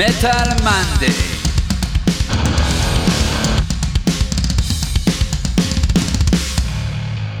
מטאל 0.00 0.48
מנדי 0.64 1.12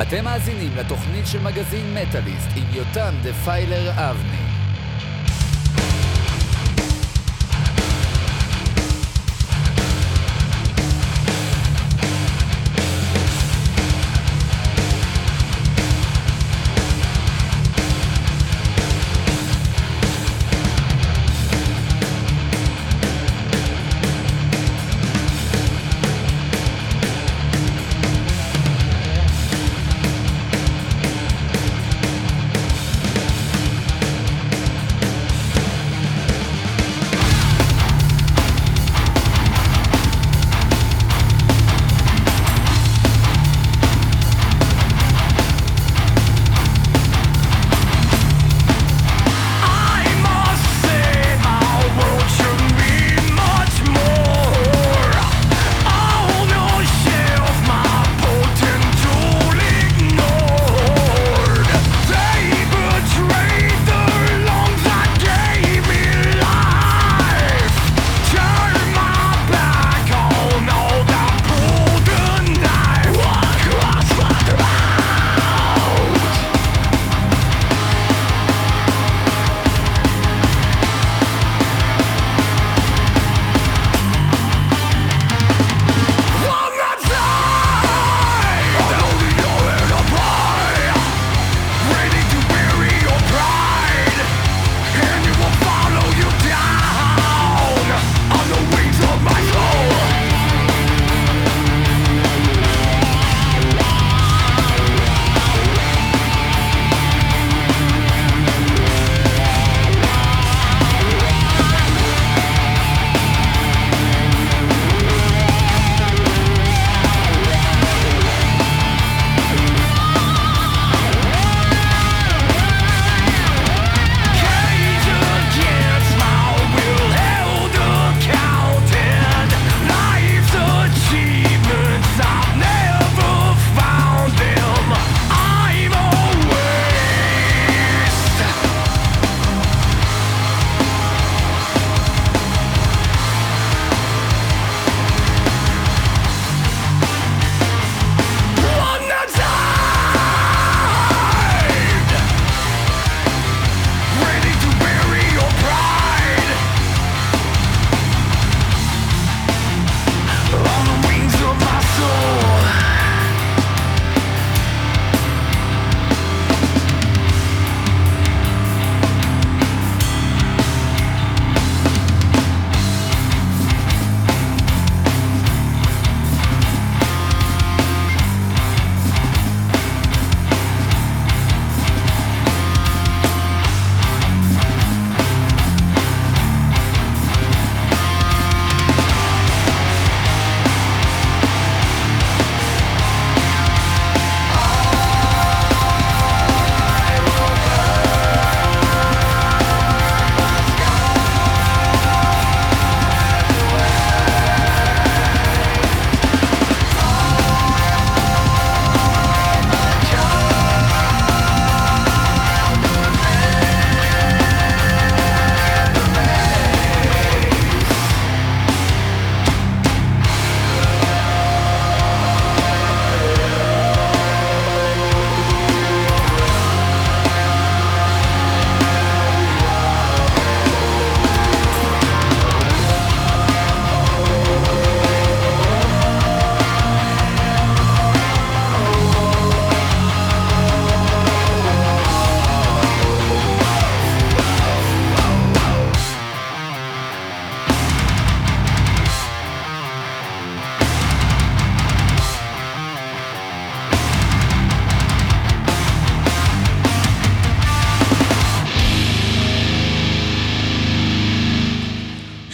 אתם 0.02 0.24
מאזינים 0.24 0.76
לתוכנית 0.76 1.26
של 1.26 1.42
מגזין 1.42 1.94
מטאליסט 1.94 2.48
עם 2.56 2.64
יותם 2.72 3.14
דפיילר 3.22 3.90
אבני 4.10 4.39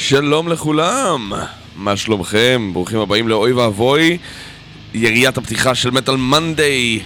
שלום 0.08 0.49
לכולם, 0.49 1.32
מה 1.76 1.97
שלומכם? 1.97 2.70
ברוכים 2.73 2.99
הבאים 2.99 3.29
לאוי 3.29 3.53
ואבוי, 3.53 4.19
יריית 4.94 5.38
הפתיחה 5.38 5.75
של 5.75 5.91
מטאל 5.91 6.17
מנדיי, 6.17 7.00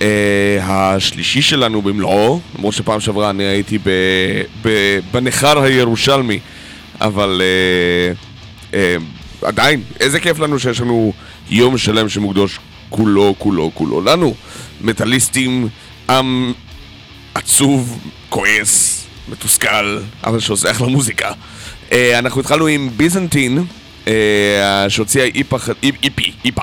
אה, 0.00 0.58
השלישי 0.60 1.42
שלנו 1.42 1.82
במלואו, 1.82 2.40
למרות 2.58 2.74
שפעם 2.74 3.00
שעברה 3.00 3.30
אני 3.30 3.44
הייתי 3.44 3.78
ב, 3.78 3.90
ב, 4.62 4.98
בניכר 5.10 5.62
הירושלמי, 5.62 6.38
אבל 7.00 7.42
אה, 7.44 8.12
אה, 8.78 8.96
עדיין, 9.42 9.82
איזה 10.00 10.20
כיף 10.20 10.38
לנו 10.38 10.58
שיש 10.58 10.80
לנו 10.80 11.12
יום 11.50 11.78
שלם 11.78 12.08
שמוקדוש 12.08 12.58
כולו, 12.90 13.34
כולו, 13.38 13.70
כולו 13.74 14.00
לנו, 14.00 14.34
מטאליסטים, 14.80 15.68
עם 16.10 16.52
עצוב, 17.34 17.98
כועס, 18.28 19.06
מתוסכל, 19.28 19.98
אבל 20.24 20.40
שעושה 20.40 20.70
אחלה 20.70 20.86
מוזיקה. 20.86 21.32
אנחנו 21.92 22.40
התחלנו 22.40 22.66
עם 22.66 22.90
ביזנטין, 22.96 23.64
אה, 24.08 24.86
שהוציאה 24.88 25.28
איפה, 25.34 25.56
איפי, 25.82 26.32
איפה. 26.44 26.62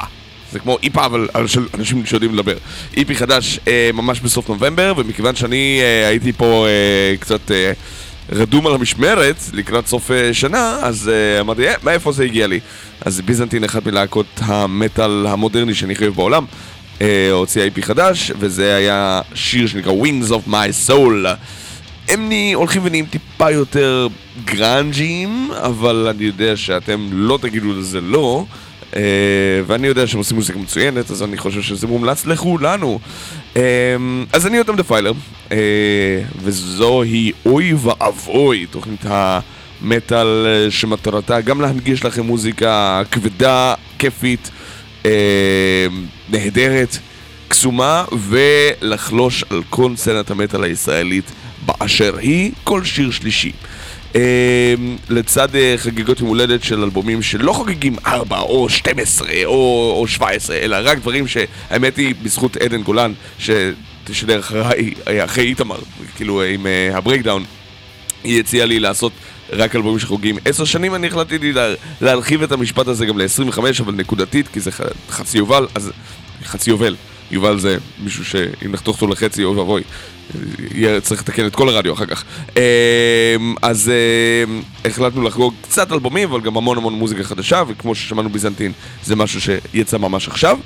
זה 0.51 0.59
כמו 0.59 0.77
איפה, 0.83 1.05
אבל 1.05 1.27
של 1.47 1.65
אנשים 1.73 2.05
שיודעים 2.05 2.33
לדבר. 2.33 2.55
איפי 2.97 3.15
חדש 3.15 3.59
אה, 3.67 3.89
ממש 3.93 4.19
בסוף 4.19 4.49
נובמבר, 4.49 4.93
ומכיוון 4.97 5.35
שאני 5.35 5.79
אה, 5.81 6.07
הייתי 6.07 6.33
פה 6.33 6.65
אה, 6.67 7.17
קצת 7.17 7.51
אה, 7.51 7.71
רדום 8.31 8.67
על 8.67 8.73
המשמרת 8.73 9.35
לקראת 9.53 9.87
סוף 9.87 10.11
אה, 10.11 10.33
שנה, 10.33 10.79
אז 10.83 11.09
אה, 11.13 11.39
אמרתי, 11.39 11.67
אה, 11.67 11.73
מאיפה 11.83 12.11
זה 12.11 12.23
הגיע 12.23 12.47
לי? 12.47 12.59
אז 13.01 13.21
ביזנטין, 13.21 13.63
אחת 13.63 13.85
מלהקות 13.85 14.25
המטאל 14.39 15.27
המודרני 15.27 15.73
שאני 15.73 15.95
חייב 15.95 16.13
בעולם, 16.15 16.45
אה, 17.01 17.31
הוציאה 17.31 17.65
EP 17.65 17.83
חדש, 17.83 18.31
וזה 18.39 18.75
היה 18.75 19.21
שיר 19.33 19.67
שנקרא 19.67 19.91
Wings 19.91 20.29
of 20.29 20.49
My 20.49 20.89
Soul. 20.89 21.27
הם 22.09 22.29
נה- 22.29 22.55
הולכים 22.55 22.81
ונהיים 22.85 23.05
טיפה 23.05 23.51
יותר 23.51 24.07
גרנג'ים, 24.45 25.49
אבל 25.53 26.07
אני 26.15 26.23
יודע 26.25 26.55
שאתם 26.57 27.07
לא 27.11 27.39
תגידו 27.41 27.73
לזה 27.73 28.01
לא. 28.01 28.45
אה, 28.95 29.01
ואני 29.67 29.87
יודע 29.87 30.07
שהם 30.07 30.17
עושים 30.17 30.37
מוזיקה 30.37 30.59
מצוינת, 30.59 31.11
אז 31.11 31.23
אני 31.23 31.37
חושב 31.37 31.61
שזה 31.61 31.87
מומלץ 31.87 32.25
לכולנו. 32.25 32.99
אה, 33.57 33.61
אז 34.33 34.47
אני 34.47 34.59
יותם 34.59 34.75
Defiler, 34.75 35.11
אה, 35.51 35.57
וזוהי 36.43 37.31
אוי 37.45 37.73
ואבוי, 37.73 38.65
תוכנית 38.71 39.05
המטאל 39.05 40.45
אה, 40.47 40.71
שמטרתה 40.71 41.41
גם 41.41 41.61
להנגיש 41.61 42.05
לכם 42.05 42.25
מוזיקה 42.25 43.01
כבדה, 43.11 43.73
כיפית, 43.99 44.51
נהדרת, 46.29 46.97
קסומה, 47.47 48.05
ולחלוש 48.29 49.43
על 49.49 49.61
כל 49.69 49.91
סצנת 49.95 50.31
המטאל 50.31 50.63
הישראלית 50.63 51.31
באשר 51.65 52.17
היא, 52.17 52.51
כל 52.63 52.83
שיר 52.83 53.11
שלישי. 53.11 53.51
אה, 54.15 54.73
לצד 55.09 55.55
אה, 55.55 55.73
חגיגות 55.77 56.19
יום 56.19 56.29
הולדת 56.29 56.63
של 56.63 56.83
אלבומים 56.83 57.21
שלא 57.21 57.53
חוגגים 57.53 57.95
4 58.05 58.39
או 58.39 58.69
12 58.69 59.27
או, 59.45 59.93
או 59.99 60.07
17, 60.07 60.55
אלא 60.55 60.77
רק 60.83 60.97
דברים 60.97 61.27
שהאמת 61.27 61.97
היא 61.97 62.15
בזכות 62.23 62.57
עדן 62.57 62.81
גולן, 62.81 63.13
שתשדר 63.39 64.39
אחריי, 64.39 64.93
אה, 65.07 65.25
אחרי 65.25 65.43
איתמר, 65.43 65.79
כאילו 66.15 66.41
אה, 66.41 66.47
עם 66.49 66.65
ה 66.93 66.98
Breakdown, 66.98 67.43
היא 68.23 68.39
הציעה 68.39 68.65
לי 68.65 68.79
לעשות 68.79 69.11
רק 69.49 69.75
אלבומים 69.75 69.99
שחוגגים 69.99 70.37
עשר 70.45 70.65
שנים, 70.65 70.95
אני 70.95 71.07
החלטתי 71.07 71.51
לה, 71.51 71.73
להרחיב 72.01 72.43
את 72.43 72.51
המשפט 72.51 72.87
הזה 72.87 73.05
גם 73.05 73.17
ל-25, 73.17 73.59
אבל 73.79 73.93
נקודתית, 73.93 74.47
כי 74.47 74.59
זה 74.59 74.71
חצי 75.09 75.37
יובל, 75.37 75.67
אז 75.75 75.91
חצי 76.43 76.69
יובל. 76.69 76.95
יובל 77.31 77.59
זה 77.59 77.77
מישהו 78.03 78.25
שאם 78.25 78.71
נחתוך 78.71 78.95
אותו 78.95 79.07
לחצי, 79.07 79.43
אוי 79.43 79.57
ואבוי. 79.57 79.83
צריך 81.01 81.21
לתקן 81.21 81.45
את 81.47 81.55
כל 81.55 81.69
הרדיו 81.69 81.93
אחר 81.93 82.05
כך. 82.05 82.23
אמ, 82.55 82.61
אז 83.61 83.91
אמ, 84.47 84.61
החלטנו 84.85 85.23
לחגוג 85.23 85.53
קצת 85.61 85.91
אלבומים, 85.91 86.29
אבל 86.29 86.41
גם 86.41 86.57
המון 86.57 86.77
המון 86.77 86.93
מוזיקה 86.93 87.23
חדשה, 87.23 87.63
וכמו 87.67 87.95
ששמענו 87.95 88.29
ביזנטין, 88.29 88.71
זה 89.03 89.15
משהו 89.15 89.41
שיצא 89.41 89.97
ממש 89.97 90.27
עכשיו. 90.27 90.57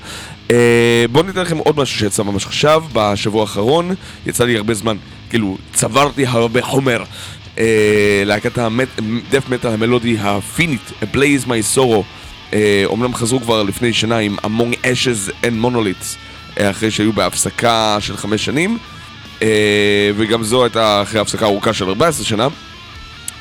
אה, 0.51 1.05
בואו 1.11 1.25
ניתן 1.25 1.41
לכם 1.41 1.57
עוד 1.57 1.77
משהו 1.77 1.99
שיצא 1.99 2.23
ממש 2.23 2.45
עכשיו, 2.45 2.83
בשבוע 2.93 3.41
האחרון, 3.41 3.95
יצא 4.25 4.45
לי 4.45 4.57
הרבה 4.57 4.73
זמן, 4.73 4.97
כאילו, 5.29 5.57
צברתי 5.73 6.25
הרבה 6.25 6.61
חומר. 6.61 7.03
להקת 8.25 8.57
ה 8.57 8.72
death 8.72 9.49
metal 9.49 9.71
המלודי 9.73 10.17
הפינית, 10.19 10.91
Ablaze 11.01 11.47
My 11.47 11.77
Sorrow, 11.77 12.55
אומנם 12.85 13.13
חזרו 13.13 13.39
כבר 13.39 13.63
לפני 13.63 13.93
שנה 13.93 14.17
עם 14.17 14.37
Among 14.43 14.75
Ashes 14.83 15.31
and 15.43 15.65
Monoliths, 15.65 16.28
אחרי 16.61 16.91
שהיו 16.91 17.13
בהפסקה 17.13 17.97
של 17.99 18.17
חמש 18.17 18.45
שנים, 18.45 18.77
אה, 19.41 20.11
וגם 20.17 20.43
זו 20.43 20.63
הייתה 20.63 21.01
אחרי 21.01 21.19
הפסקה 21.19 21.45
ארוכה 21.45 21.73
של 21.73 21.89
14 21.89 22.25
שנה. 22.25 22.47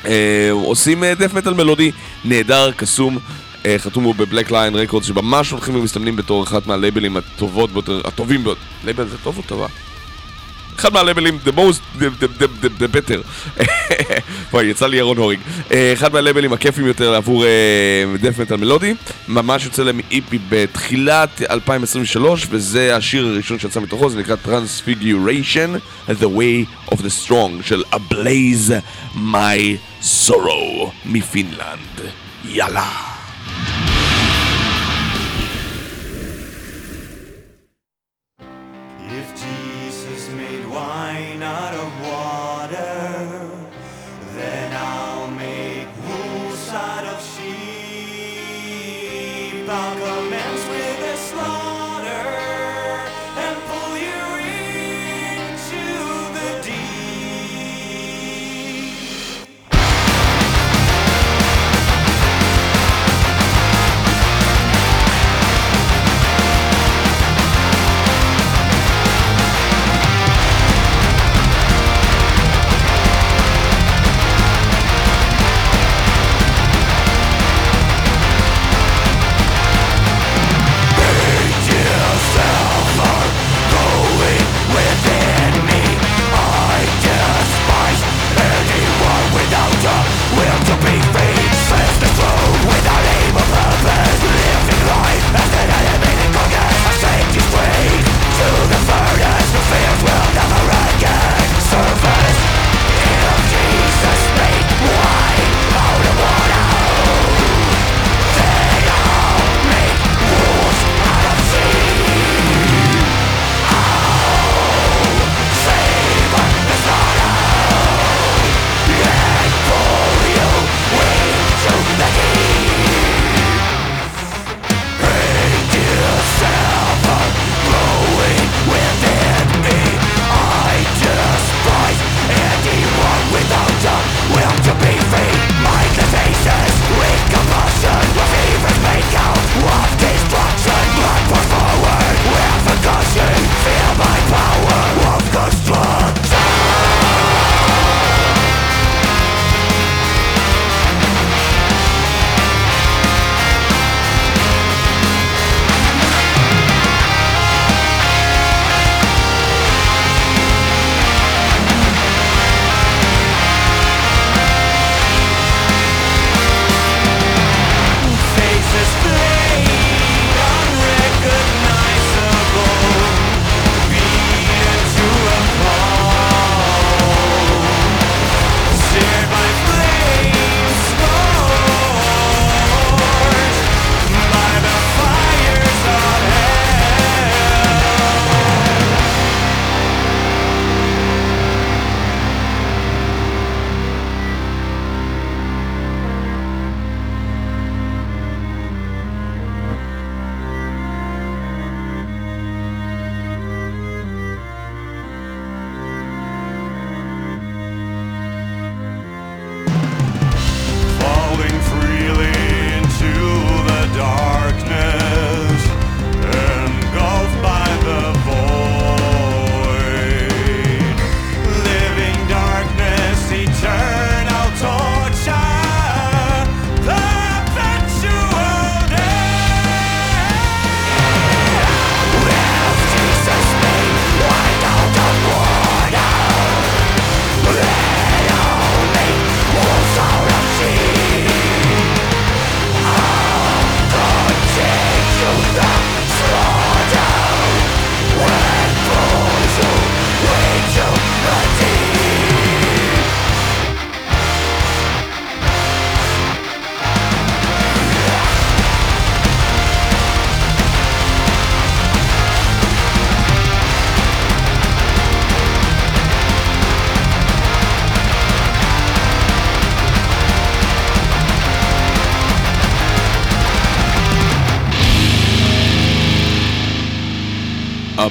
אה, 0.05 0.49
עושים 0.51 1.03
death 1.03 1.33
metal 1.33 1.53
מלודי 1.53 1.91
נהדר, 2.25 2.71
קסום, 2.71 3.17
אה, 3.65 3.75
חתומה 3.77 4.03
ב 4.03 4.15
Black 4.15 4.51
Lion 4.51 4.75
Records 4.75 5.03
שממש 5.03 5.51
הולכים 5.51 5.75
ומסתמנים 5.75 6.15
בתור 6.15 6.43
אחת 6.43 6.67
מהלייבלים 6.67 7.17
הטובות 7.17 7.71
ביותר, 7.71 8.01
הטובים 8.05 8.43
ביותר, 8.43 8.61
לייבל 8.85 9.07
זה 9.07 9.17
טוב 9.23 9.37
או 9.37 9.43
טובה? 9.43 9.67
אחד 10.79 10.93
מהלייבלים, 10.93 11.39
the 11.45 11.51
most, 11.51 11.99
the, 11.99 12.23
the, 12.23 12.27
the, 12.41 12.47
the, 12.63 12.69
the 12.79 12.87
better. 12.87 13.21
וואי, 14.53 14.65
יצא 14.65 14.87
לי 14.87 14.97
ירון 14.97 15.17
הוריג. 15.17 15.39
אה, 15.71 15.93
אחד 15.93 16.13
מהלייבלים 16.13 16.53
הכיפים 16.53 16.87
יותר 16.87 17.15
עבור 17.15 17.45
דף 18.21 18.39
מטאל 18.39 18.57
מלודי. 18.57 18.93
ממש 19.27 19.65
יוצא 19.65 19.83
להם 19.83 19.99
איפי 20.11 20.39
בתחילת 20.49 21.41
2023, 21.49 22.47
וזה 22.49 22.95
השיר 22.95 23.27
הראשון 23.27 23.59
שיצא 23.59 23.79
מתוכו, 23.79 24.09
זה 24.09 24.19
נקרא 24.19 24.35
Transfiguration, 24.45 25.79
The 26.09 26.27
Way 26.37 26.91
of 26.93 26.97
the 26.97 27.27
Strong, 27.27 27.63
של 27.63 27.83
A 27.93 28.13
Blaze 28.13 28.71
My 29.15 29.77
Sorrow 30.27 30.89
מפינלנד. 31.05 32.01
יאללה. 32.45 33.18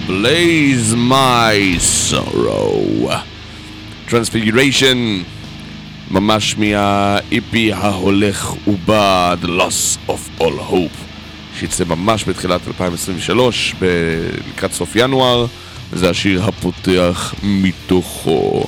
Blaze 0.08 0.94
My 0.94 1.78
Sorrow. 2.10 3.12
Transfiguration, 4.08 4.96
ממש 6.10 6.56
מה-EP 6.58 7.56
ההולך 7.74 8.52
ובא, 8.66 9.34
The 9.42 9.46
Loss 9.46 10.10
of 10.10 10.42
All 10.42 10.70
Hope, 10.70 10.98
שיצא 11.58 11.84
ממש 11.84 12.24
בתחילת 12.28 12.60
2023, 12.68 13.74
ב- 13.80 13.84
לקראת 14.54 14.72
סוף 14.72 14.92
ינואר, 14.96 15.46
וזה 15.92 16.10
השיר 16.10 16.44
הפותח 16.44 17.34
מתוכו. 17.42 18.64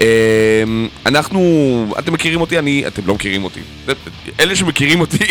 אמ, 0.00 0.88
אנחנו, 1.06 1.94
אתם 1.98 2.12
מכירים 2.12 2.40
אותי, 2.40 2.58
אני, 2.58 2.86
אתם 2.86 3.02
לא 3.06 3.14
מכירים 3.14 3.44
אותי. 3.44 3.60
אלה 4.40 4.56
שמכירים 4.56 5.00
אותי 5.00 5.24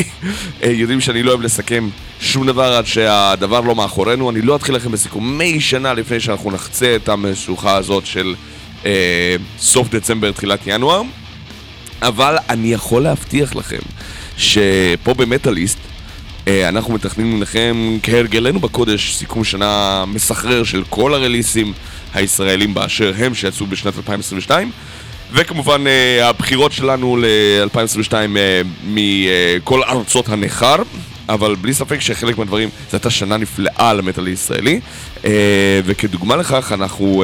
אה, 0.64 0.70
יודעים 0.72 1.02
שאני 1.02 1.24
לא 1.24 1.32
אוהב 1.32 1.42
לסכם 1.42 1.90
שום 2.20 2.48
דבר 2.48 2.74
עד 2.74 2.86
שהדבר 2.86 3.62
לא 3.62 3.76
מאחורינו. 3.76 4.30
אני 4.30 4.42
לא 4.42 4.56
אתחיל 4.56 4.76
לכם 4.76 4.92
בסיכומי 4.92 5.62
שנה 5.62 5.94
לפני 5.94 6.20
שאנחנו 6.20 6.52
נחצה 6.52 6.96
את 6.96 7.10
המשוכה 7.10 7.76
הזאת 7.76 8.06
של 8.06 8.36
אה, 8.86 9.36
סוף 9.60 9.90
דצמבר, 9.90 10.32
תחילת 10.32 10.60
ינואר. 10.66 11.02
אבל 12.02 12.38
אני 12.50 12.74
יכול 12.74 13.04
להבטיח 13.04 13.56
לכם 13.56 13.80
שפה 14.38 15.14
במטאליסט 15.14 15.78
אנחנו 16.48 16.94
מתכננים 16.94 17.42
לכם 17.42 17.98
כהרגלנו 18.04 18.60
בקודש 18.60 19.16
סיכום 19.16 19.44
שנה 19.44 20.04
מסחרר 20.08 20.64
של 20.64 20.84
כל 20.90 21.14
הרליסים 21.14 21.74
הישראלים 22.14 22.74
באשר 22.74 23.14
הם 23.18 23.36
שיצאו 23.36 23.66
בשנת 23.66 23.98
2022 23.98 24.72
וכמובן 25.32 25.88
אה, 25.88 26.30
הבחירות 26.30 26.72
שלנו 26.72 27.18
ל-2022 27.18 28.14
אה, 28.14 28.62
מכל 28.88 29.84
ארצות 29.84 30.30
הנכר 30.30 30.76
אבל 31.30 31.56
בלי 31.56 31.74
ספק 31.74 32.02
שחלק 32.02 32.38
מהדברים, 32.38 32.70
זו 32.70 32.98
הייתה 32.98 33.10
שנה 33.10 33.38
נפלאה 33.38 33.94
למטאל 33.94 34.26
הישראלי. 34.26 34.80
וכדוגמה 35.86 36.36
לכך 36.36 36.72
אנחנו 36.72 37.24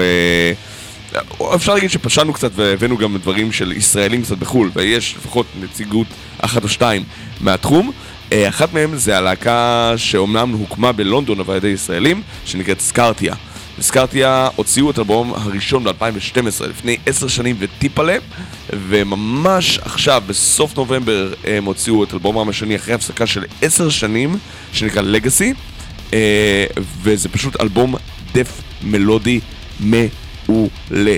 אפשר 1.55 1.73
להגיד 1.73 1.89
שפשענו 1.89 2.33
קצת 2.33 2.51
והבאנו 2.55 2.97
גם 2.97 3.17
דברים 3.17 3.51
של 3.51 3.71
ישראלים 3.71 4.23
קצת 4.23 4.37
בחו"ל 4.37 4.71
ויש 4.73 5.15
לפחות 5.17 5.45
נציגות 5.61 6.07
אחת 6.39 6.63
או 6.63 6.69
שתיים 6.69 7.03
מהתחום. 7.41 7.87
אה, 7.87 8.10
אחת 8.33 8.73
מהן 8.73 8.95
זה 8.95 9.17
הלהקה 9.17 9.93
שאומנם 9.97 10.51
הוקמה 10.51 10.91
בלונדון 10.91 11.39
אבל 11.39 11.51
על 11.51 11.57
ידי 11.57 11.67
ישראלים 11.67 12.21
שנקראת 12.45 12.81
סקרטיה 12.81 13.35
סקרטיה 13.81 14.49
הוציאו 14.55 14.91
את 14.91 14.97
האלבום 14.97 15.33
הראשון 15.33 15.83
ב-2012 15.83 16.67
לפני 16.69 16.97
עשר 17.05 17.27
שנים 17.27 17.55
וטיפלה 17.59 18.17
וממש 18.69 19.79
עכשיו 19.79 20.23
בסוף 20.27 20.77
נובמבר 20.77 21.33
הם 21.43 21.65
הוציאו 21.65 22.03
את 22.03 22.13
אלבומם 22.13 22.49
השני 22.49 22.75
אחרי 22.75 22.93
הפסקה 22.93 23.27
של 23.27 23.43
עשר 23.61 23.89
שנים 23.89 24.37
שנקרא 24.73 25.01
Legacy 25.01 25.53
וזה 26.77 27.29
פשוט 27.29 27.61
אלבום 27.61 27.95
death 28.33 28.61
מלודי 28.83 29.39
מעולה. 29.79 31.17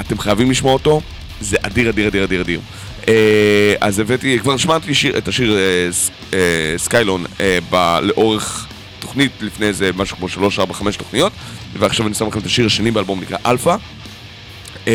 אתם 0.00 0.18
חייבים 0.18 0.50
לשמוע 0.50 0.72
אותו, 0.72 1.00
זה 1.40 1.56
אדיר 1.62 1.90
אדיר 1.90 2.08
אדיר 2.08 2.24
אדיר 2.24 2.40
אדיר. 2.40 2.60
אה, 3.08 3.14
אז 3.80 3.98
הבאתי, 3.98 4.38
כבר 4.38 4.56
שמעתי 4.56 4.94
שיר, 4.94 5.18
את 5.18 5.28
השיר 5.28 5.56
אה, 5.56 5.92
ס- 5.92 6.10
אה, 6.34 6.38
סקיילון 6.76 7.24
אה, 7.40 7.58
ב- 7.70 7.98
לאורך 8.02 8.66
תוכנית 8.98 9.32
לפני 9.40 9.66
איזה 9.66 9.90
משהו 9.96 10.16
כמו 10.16 10.28
3, 10.28 10.58
4, 10.58 10.74
5 10.74 10.96
תוכניות 10.96 11.32
ועכשיו 11.78 12.06
אני 12.06 12.14
שם 12.14 12.26
לכם 12.28 12.38
את 12.38 12.46
השיר 12.46 12.66
השני 12.66 12.90
באלבום 12.90 13.20
נקרא 13.20 13.36
אלפא 13.46 13.76
אה, 14.88 14.92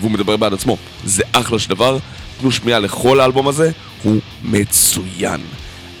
והוא 0.00 0.10
מדבר 0.10 0.36
בעד 0.36 0.52
עצמו. 0.52 0.76
זה 1.04 1.22
אחלה 1.32 1.58
של 1.58 1.68
דבר, 1.70 1.98
תנו 2.40 2.50
שמיעה 2.52 2.78
לכל 2.78 3.20
האלבום 3.20 3.48
הזה, 3.48 3.70
הוא 4.02 4.20
מצוין. 4.42 5.40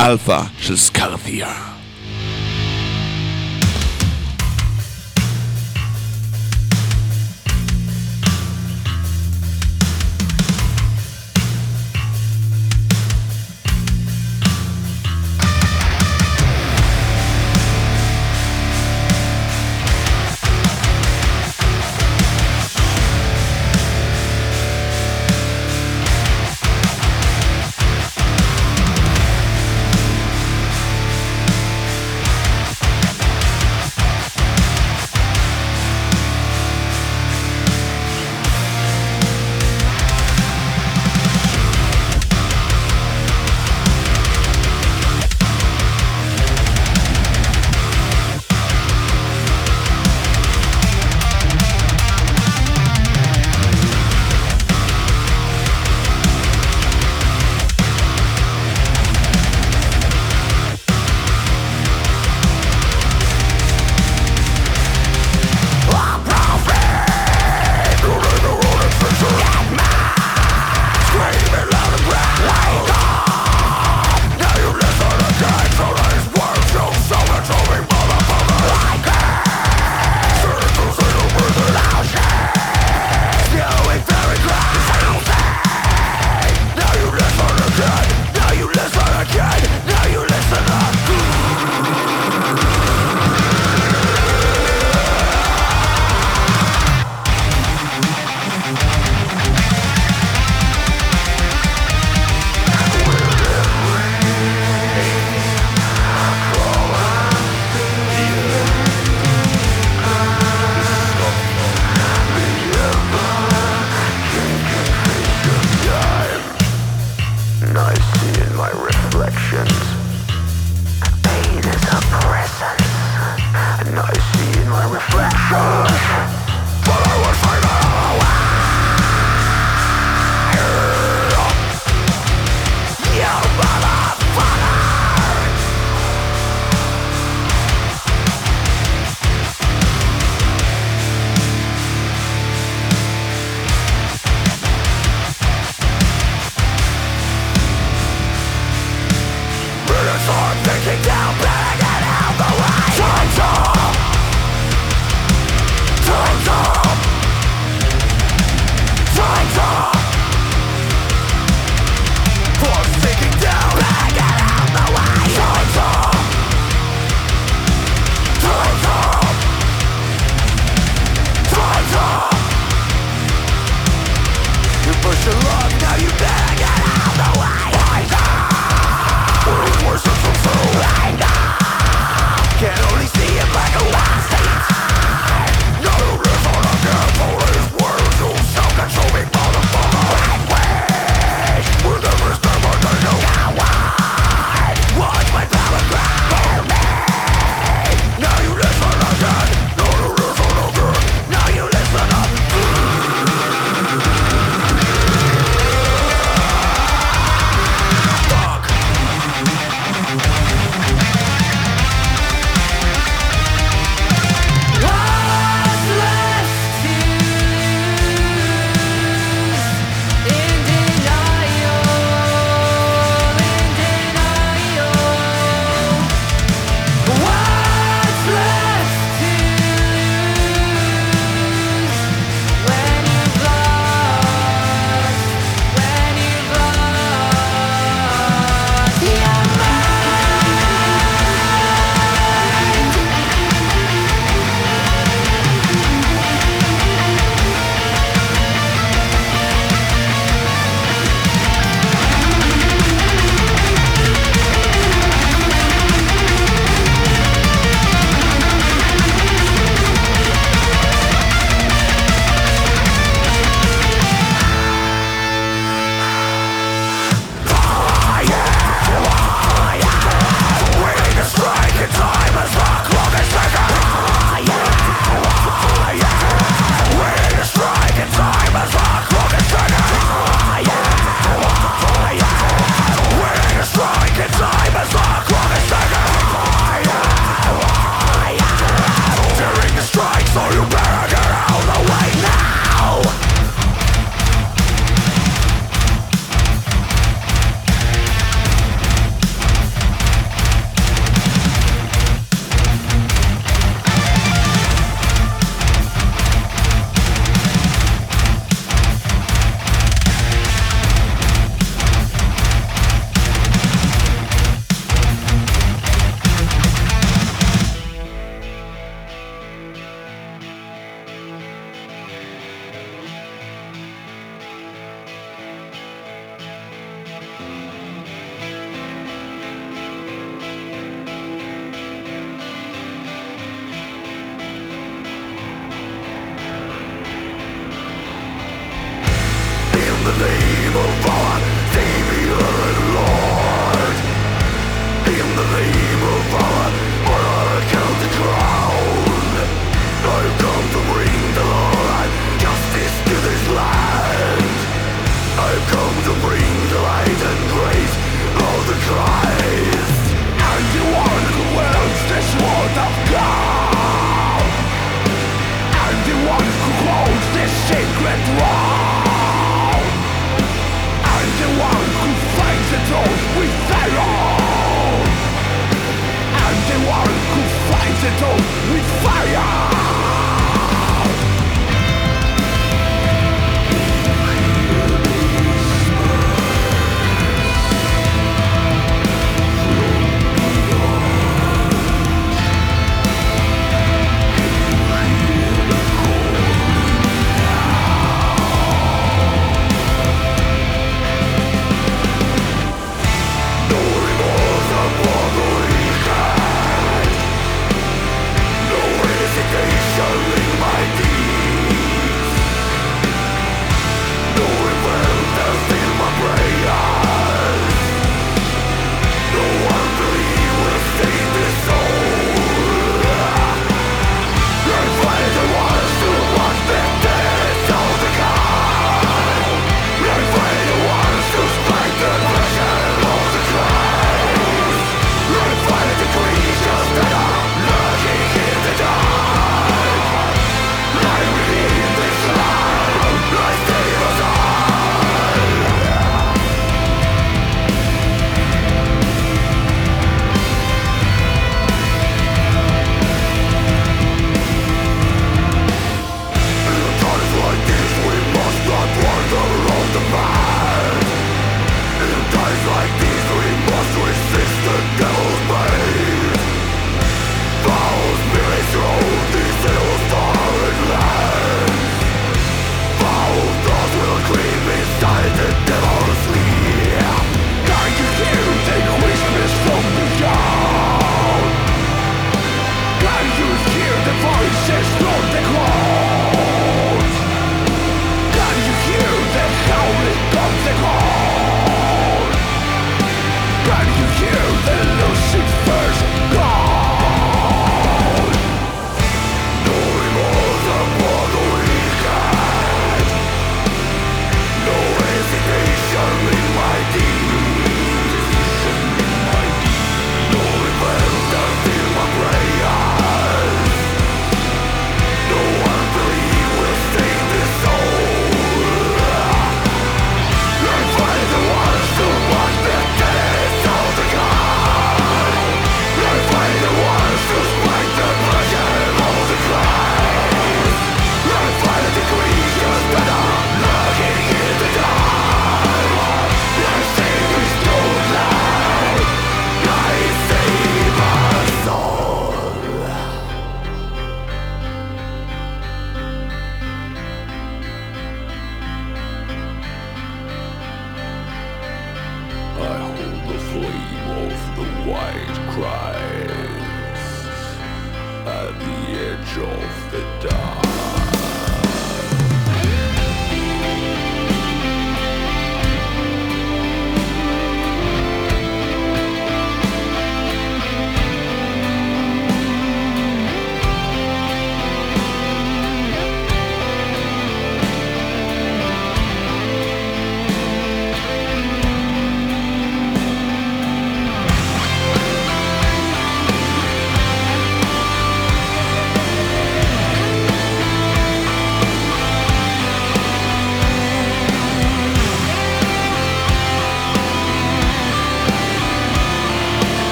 אלפא 0.00 0.40
של 0.60 0.76
סקרתיה. 0.76 1.54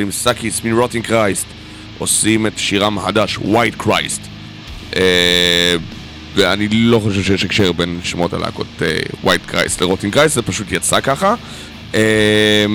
יחד 0.00 0.06
עם 0.06 0.10
סאקיס 0.12 0.64
מ 0.64 0.69
Rotting 0.69 1.06
Christ 1.06 1.46
עושים 1.98 2.46
את 2.46 2.58
שירם 2.58 2.98
החדש, 2.98 3.38
White 3.38 3.82
Christ. 3.82 4.20
אה, 4.96 5.76
ואני 6.34 6.68
לא 6.70 6.98
חושב 6.98 7.22
שיש 7.22 7.44
הקשר 7.44 7.72
בין 7.72 8.00
שמות 8.04 8.32
הלהקות 8.32 8.66
אה, 8.82 8.98
White 9.24 9.50
Christ 9.50 9.80
ל 9.80 9.84
Rotting 9.84 10.12
Christ, 10.12 10.34
זה 10.34 10.42
פשוט 10.42 10.72
יצא 10.72 11.00
ככה. 11.00 11.34
אה, 11.94 12.66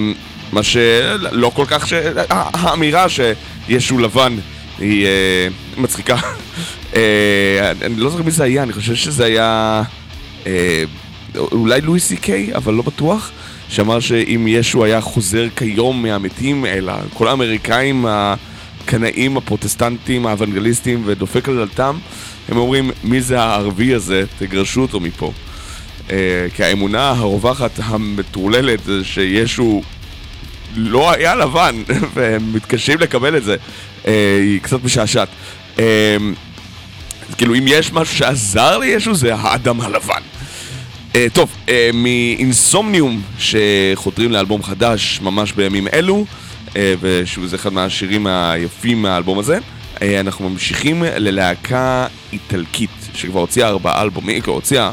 מה 0.52 0.64
שלא 0.64 1.52
כל 1.56 1.66
כך, 1.68 1.88
ש... 1.88 1.94
האמירה 2.30 3.06
שישו 3.10 4.00
לבן 4.00 4.38
היא 4.80 5.06
אה, 5.06 5.48
מצחיקה. 5.78 6.16
אה, 6.96 7.72
אני 7.82 7.96
לא 7.96 8.10
זוכר 8.10 8.24
מי 8.24 8.32
זה 8.32 8.44
היה, 8.44 8.64
אני 8.64 8.74
חושב 8.74 8.96
שזה 8.96 9.26
היה 9.26 9.84
אה, 10.48 10.84
אולי 11.38 11.82
לואי 11.82 12.00
סי 12.00 12.18
קיי, 12.18 12.56
אבל 12.56 12.74
לא 12.74 12.84
בטוח. 12.84 13.32
שאמר 13.76 14.00
שאם 14.00 14.46
ישו 14.48 14.84
היה 14.84 15.02
חוזר 15.02 15.48
כיום 15.56 16.02
מהמתים, 16.02 16.66
אלא 16.66 16.94
כל 17.14 17.28
האמריקאים 17.28 18.06
הקנאים, 18.10 19.38
הפרוטסטנטים, 19.38 20.28
האוונגליסטים, 20.28 21.04
ודופק 21.06 21.50
על 21.50 21.56
דלתם, 21.56 21.98
הם 22.50 22.58
אומרים, 22.58 22.92
מי 23.04 23.22
זה 23.22 23.42
הערבי 23.42 23.94
הזה? 23.94 24.24
תגרשו 24.40 24.82
אותו 24.82 25.00
מפה. 25.00 25.32
Uh, 26.08 26.12
כי 26.56 26.64
האמונה 26.64 27.10
הרווחת 27.10 27.72
המטורללת 27.84 28.80
שישו 29.04 29.82
לא 30.76 31.12
היה 31.12 31.36
לבן, 31.36 31.76
והם 32.14 32.54
מתקשים 32.54 33.00
לקבל 33.00 33.38
את 33.38 33.44
זה. 33.44 33.56
Uh, 34.04 34.08
היא 34.42 34.62
קצת 34.62 34.84
משעשעת. 34.84 35.30
Uh, 35.78 35.80
כאילו, 37.38 37.56
אם 37.56 37.64
יש 37.68 37.94
משהו 37.94 38.16
שעזר 38.16 38.78
לישו 38.78 39.16
זה 39.16 39.36
האדם 39.36 39.82
הלבן. 39.82 40.22
Uh, 41.16 41.18
טוב, 41.34 41.56
uh, 41.66 41.70
מאינסומניום 41.94 43.22
שחותרים 43.40 44.32
לאלבום 44.32 44.64
חדש 44.64 45.20
ממש 45.22 45.52
בימים 45.52 45.88
אלו, 45.94 46.26
uh, 46.70 46.76
זה 47.46 47.56
אחד 47.56 47.74
מהשירים 47.74 48.28
היפים 48.28 49.02
מהאלבום 49.02 49.40
הזה, 49.40 49.58
uh, 49.96 50.00
אנחנו 50.20 50.50
ממשיכים 50.50 51.04
ללהקה 51.04 52.08
איטלקית 52.34 52.90
שכבר 53.14 53.40
הוציאה 53.40 53.68
ארבעה 53.68 54.02
אלבומים, 54.02 54.42
כבר 54.42 54.54
הוציאה 54.54 54.92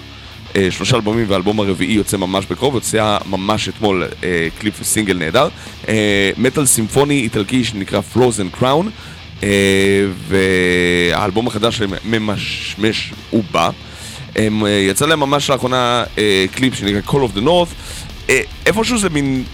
uh, 0.52 0.56
שלושה 0.70 0.96
אלבומים 0.96 1.24
והאלבום 1.28 1.60
הרביעי 1.60 1.92
יוצא 1.92 2.16
ממש 2.16 2.46
בקרוב, 2.50 2.74
הוציאה 2.74 3.18
ממש 3.26 3.68
אתמול 3.68 4.04
uh, 4.04 4.24
קליפ 4.60 4.80
וסינגל 4.80 5.16
נהדר, 5.16 5.48
מטאל 6.36 6.66
סימפוני 6.66 7.20
איטלקי 7.20 7.64
שנקרא 7.64 8.00
Frozen 8.14 8.60
Crown, 8.60 8.86
uh, 9.40 9.44
והאלבום 10.28 11.46
החדש 11.46 11.76
שלהם 11.76 11.92
ממשמש 12.04 13.12
ובא. 13.32 13.70
הם, 14.36 14.62
uh, 14.62 14.66
יצא 14.68 15.06
להם 15.06 15.20
ממש 15.20 15.50
לאחרונה 15.50 16.04
uh, 16.16 16.18
קליפ 16.54 16.74
שנקרא 16.74 17.00
Call 17.12 17.32
of 17.32 17.36
the 17.36 17.42
North. 17.42 17.74
uh, 18.26 18.30
איפשהו 18.66 18.98
זה 18.98 19.08
מין 19.08 19.44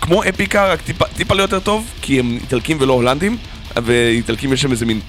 כמו 0.00 0.22
Epica 0.28 0.72
רק 0.72 0.80
טיפה, 0.80 1.04
טיפה 1.04 1.34
לא 1.34 1.42
יותר 1.42 1.60
טוב 1.60 1.90
כי 2.02 2.20
הם 2.20 2.38
איטלקים 2.42 2.76
ולא 2.80 2.92
הולנדים 2.92 3.36
ואיטלקים 3.76 4.52
יש 4.52 4.62
שם 4.62 4.70
איזה 4.70 4.86
מין 4.86 5.00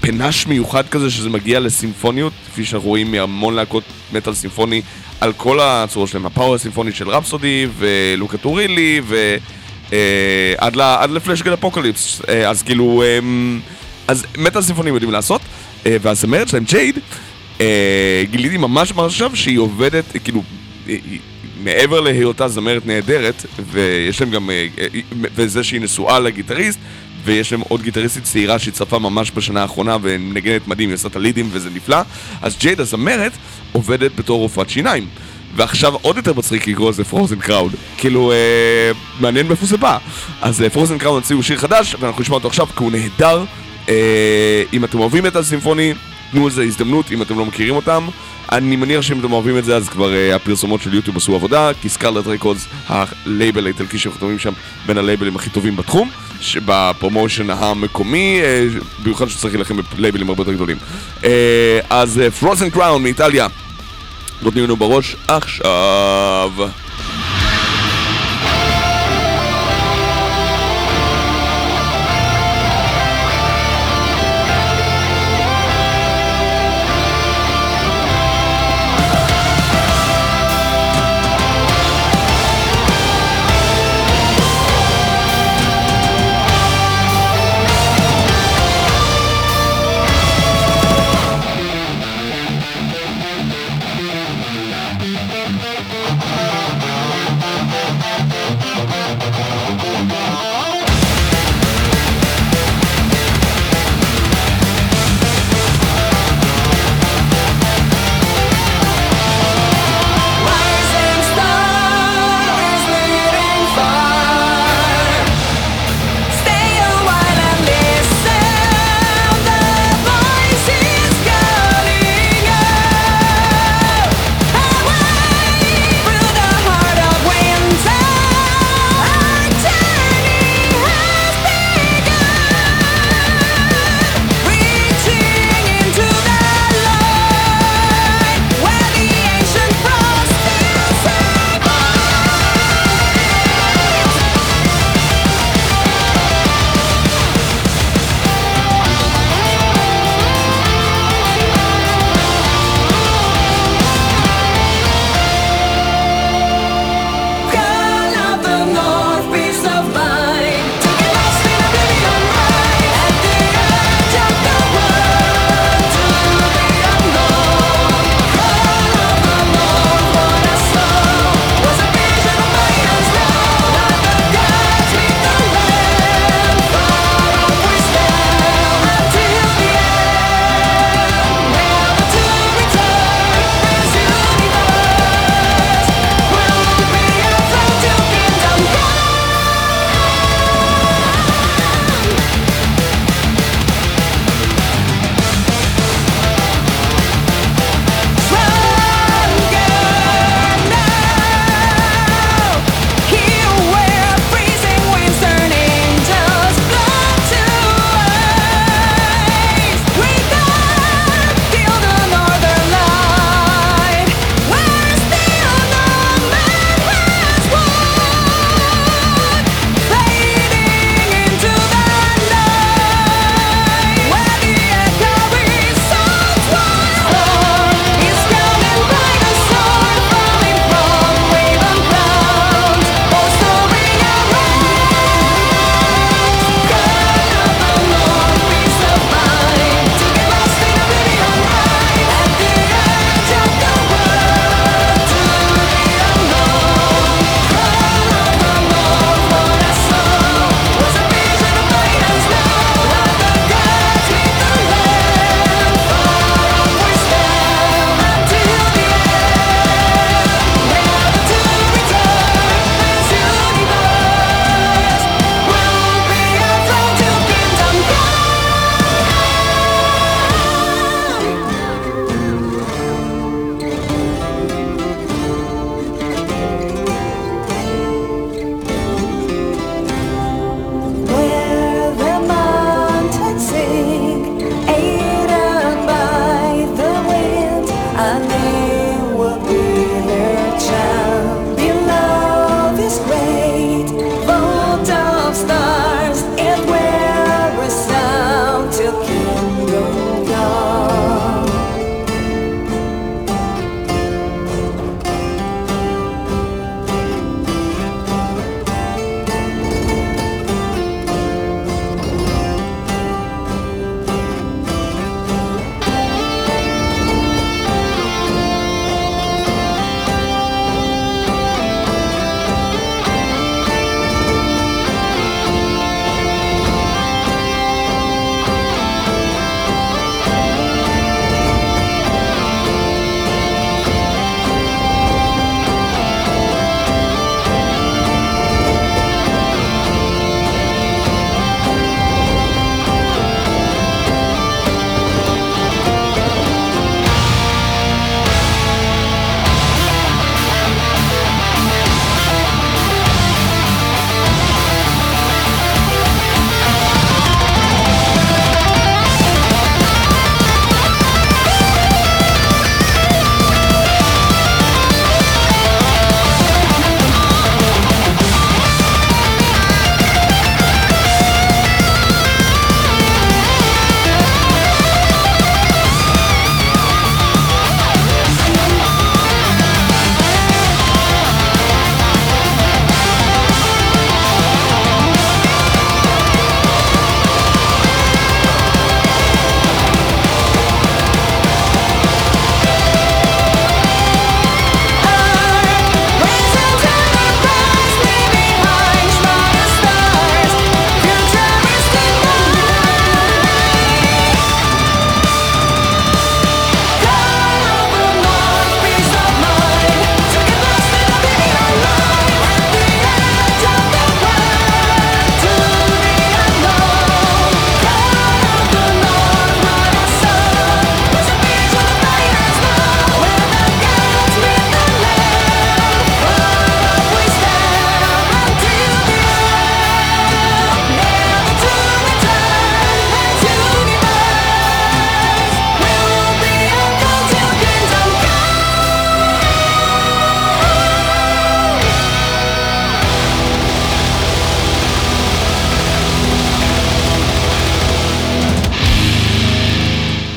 פנש 0.00 0.46
מיוחד 0.46 0.88
כזה 0.88 1.10
שזה 1.10 1.30
מגיע 1.30 1.60
לסימפוניות 1.60 2.32
כפי 2.50 2.64
שאנחנו 2.64 2.88
רואים 2.88 3.12
מהמון 3.12 3.54
להקות 3.54 3.84
מטאל 4.12 4.34
סימפוני 4.34 4.82
על 5.20 5.32
כל 5.32 5.58
הצורות 5.62 6.08
שלהם. 6.08 6.26
ה 6.26 6.31
power 6.31 6.54
הסימפוני 6.54 6.92
של 6.92 7.08
Rhapsody 7.08 7.66
ו 7.78 7.90
Luca 7.90 8.38
Turilli 8.38 9.00
ו... 9.04 9.36
uh, 9.88 9.92
עד, 10.58 10.76
לה, 10.76 11.02
עד 11.02 11.10
ל 11.10 11.15
Fleshgod 11.15 11.54
Apocalypse. 11.54 12.20
uh, 12.20 12.30
אז 12.30 12.62
כאילו 12.62 13.02
um, 13.02 13.24
אז 14.08 14.26
מטאל 14.38 14.62
סימפונים 14.62 14.94
יודעים 14.94 15.12
לעשות 15.12 15.40
uh, 15.40 15.86
והזמרת 16.02 16.48
שלהם 16.48 16.64
ג'ייד 16.64 16.96
אה, 16.96 17.02
גיליתי 18.30 18.56
ממש 18.56 18.92
עכשיו 18.96 19.36
שהיא 19.36 19.58
עובדת, 19.58 20.04
כאילו, 20.24 20.42
מעבר 21.64 22.00
להיותה 22.00 22.48
זמרת 22.48 22.86
נהדרת, 22.86 23.46
ויש 23.70 24.20
להם 24.20 24.30
גם, 24.30 24.50
אה, 24.50 24.66
אה, 24.78 24.86
וזה 25.34 25.64
שהיא 25.64 25.80
נשואה 25.80 26.20
לגיטריסט, 26.20 26.78
ויש 27.24 27.52
להם 27.52 27.60
עוד 27.68 27.82
גיטריסטית 27.82 28.24
צעירה 28.24 28.58
שהצטרפה 28.58 28.98
ממש 28.98 29.32
בשנה 29.34 29.62
האחרונה 29.62 29.96
ונגנת 30.02 30.68
מדהים, 30.68 30.88
היא 30.88 30.94
עושה 30.94 31.08
את 31.08 31.16
הלידים 31.16 31.48
וזה 31.52 31.70
נפלא, 31.74 31.98
אז 32.42 32.56
ג'ייד 32.58 32.80
הזמרת 32.80 33.32
עובדת 33.72 34.10
בתור 34.16 34.38
רופאת 34.38 34.70
שיניים. 34.70 35.06
ועכשיו 35.56 35.94
עוד 36.02 36.16
יותר 36.16 36.32
מצחיק 36.32 36.66
לקרוא 36.66 36.90
לזה 36.90 37.04
פרוזן 37.04 37.38
קראוד. 37.38 37.72
כאילו, 37.98 38.32
אה, 38.32 38.90
מעניין 39.20 39.46
מאיפה 39.46 39.66
זה 39.66 39.76
בא. 39.76 39.98
אז 40.42 40.62
אה, 40.62 40.70
Frozen 40.70 40.98
Crown 40.98 41.22
הוציאו 41.22 41.42
שיר 41.42 41.58
חדש, 41.58 41.96
ואנחנו 42.00 42.22
נשמע 42.22 42.34
אותו 42.34 42.48
עכשיו, 42.48 42.66
כי 42.66 42.84
הוא 42.84 42.92
נהדר. 42.92 43.44
אה, 43.88 44.62
אם 44.72 44.84
אתם 44.84 44.98
אוהבים 44.98 45.26
את 45.26 45.36
הסימפוני, 45.36 45.92
תנו 46.30 46.48
לזה 46.48 46.62
הזדמנות 46.62 47.12
אם 47.12 47.22
אתם 47.22 47.38
לא 47.38 47.46
מכירים 47.46 47.76
אותם. 47.76 48.06
אני 48.52 48.76
מניח 48.76 49.02
שאם 49.02 49.20
אתם 49.20 49.32
אוהבים 49.32 49.58
את 49.58 49.64
זה 49.64 49.76
אז 49.76 49.88
כבר 49.88 50.10
uh, 50.12 50.34
הפרסומות 50.34 50.82
של 50.82 50.94
יוטיוב 50.94 51.16
עשו 51.16 51.34
עבודה. 51.34 51.70
כי 51.82 51.88
Scarlet 51.88 52.26
Records, 52.26 52.68
הלייבל 52.88 53.64
האיטלקי 53.64 53.98
שחתומים 53.98 54.38
שם 54.38 54.52
בין 54.86 54.98
הלייבלים 54.98 55.36
הכי 55.36 55.50
טובים 55.50 55.76
בתחום 55.76 56.10
שב 56.40 56.67
promotion 56.67 57.50
המקומי, 57.50 58.40
uh, 58.42 58.84
במיוחד 59.02 59.28
שצריך 59.28 59.54
להילחם 59.54 59.76
בלייבלים 59.96 60.28
הרבה 60.28 60.40
יותר 60.40 60.52
גדולים. 60.52 60.76
uh, 61.20 61.24
אז 61.90 62.20
Frozen 62.40 62.70
Crown 62.70 63.02
מאיטליה. 63.02 63.46
נותנים 64.42 64.64
לנו 64.64 64.76
בראש 64.76 65.16
עכשיו 65.28 66.52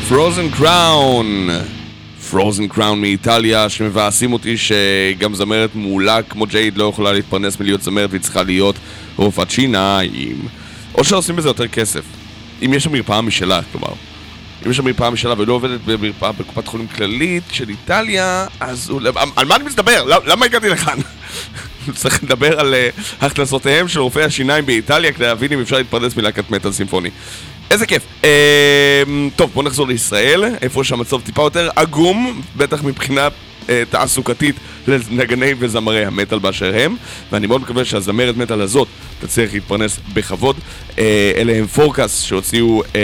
פרוזן 0.10 0.50
קראון. 0.50 1.50
פרוזן 2.30 2.68
קראון 2.68 3.02
מאיטליה, 3.02 3.70
שמבאסים 3.70 4.34
אותי 4.34 4.56
שגם 4.58 5.36
זמרת 5.36 5.70
מעולה 5.76 6.22
כמו 6.22 6.46
ג'ייד 6.46 6.78
לא 6.78 6.90
יכולה 6.90 7.12
להתפרנס 7.12 7.60
מלהיות 7.60 7.82
זמרת 7.82 8.10
והיא 8.10 8.22
צריכה 8.22 8.44
להיות 8.44 8.76
רופאת 9.16 9.52
שיניים. 9.52 10.48
או 10.96 11.04
שעושים 11.04 11.36
בזה 11.36 11.50
יותר 11.50 11.68
כסף. 11.68 12.02
אם 12.66 12.74
יש 12.74 12.84
שם 12.84 12.92
מרפאה 12.92 13.22
משלה, 13.22 13.60
כלומר. 13.72 13.94
אם 14.66 14.72
יש 14.72 14.78
שם 14.78 14.86
מרפאה 14.86 15.10
משלה 15.10 15.34
ולא 15.38 15.54
עובדת 15.54 15.80
במרפאה 15.86 16.32
בקופת 16.32 16.68
חולים 16.68 16.88
כללית 16.88 17.44
של 17.52 17.70
איטליה, 17.70 18.46
אז 18.60 18.90
הוא... 18.90 19.02
על 19.36 19.46
מה 19.46 19.56
אני 19.56 19.64
מסתבר? 19.64 20.04
למה 20.26 20.46
הגעתי 20.46 20.70
לכאן? 20.70 20.98
צריך 21.94 22.24
לדבר 22.24 22.60
על 22.60 22.74
uh, 22.74 23.26
הכנסותיהם 23.26 23.88
של 23.88 24.00
רופאי 24.00 24.24
השיניים 24.24 24.66
באיטליה 24.66 25.12
כדי 25.12 25.26
להבין 25.26 25.54
אם 25.54 25.62
אפשר 25.62 25.78
להתפרנס 25.78 26.16
מלהקת 26.16 26.52
מטאל 26.52 26.72
סימפוני. 26.72 27.10
איזה 27.72 27.86
כיף. 27.86 28.04
Uh, 28.22 28.26
טוב, 29.36 29.52
בוא 29.54 29.64
נחזור 29.64 29.88
לישראל, 29.88 30.44
איפה 30.62 30.84
שהמצב 30.84 31.22
טיפה 31.22 31.42
יותר 31.42 31.70
עגום, 31.76 32.42
בטח 32.58 32.84
מבחינה 32.84 33.28
uh, 33.28 33.70
תעסוקתית 33.90 34.56
לנגני 34.88 35.54
וזמרי 35.60 36.06
המטאל 36.06 36.40
באשר 36.40 36.74
הם, 36.76 36.96
ואני 37.32 37.48
מאוד 37.48 37.62
מקווה 37.62 37.86
שהזמרת 37.86 38.38
מטאל 38.38 38.62
הזאת 38.62 38.88
תצליח 39.22 39.54
להתפרנס 39.54 40.00
בכבוד. 40.14 40.56
Uh, 40.56 41.00
אלה 41.36 41.54
הם 41.56 41.68
פורקאס 41.68 42.22
שהוציאו 42.22 42.84
uh, 42.84 42.96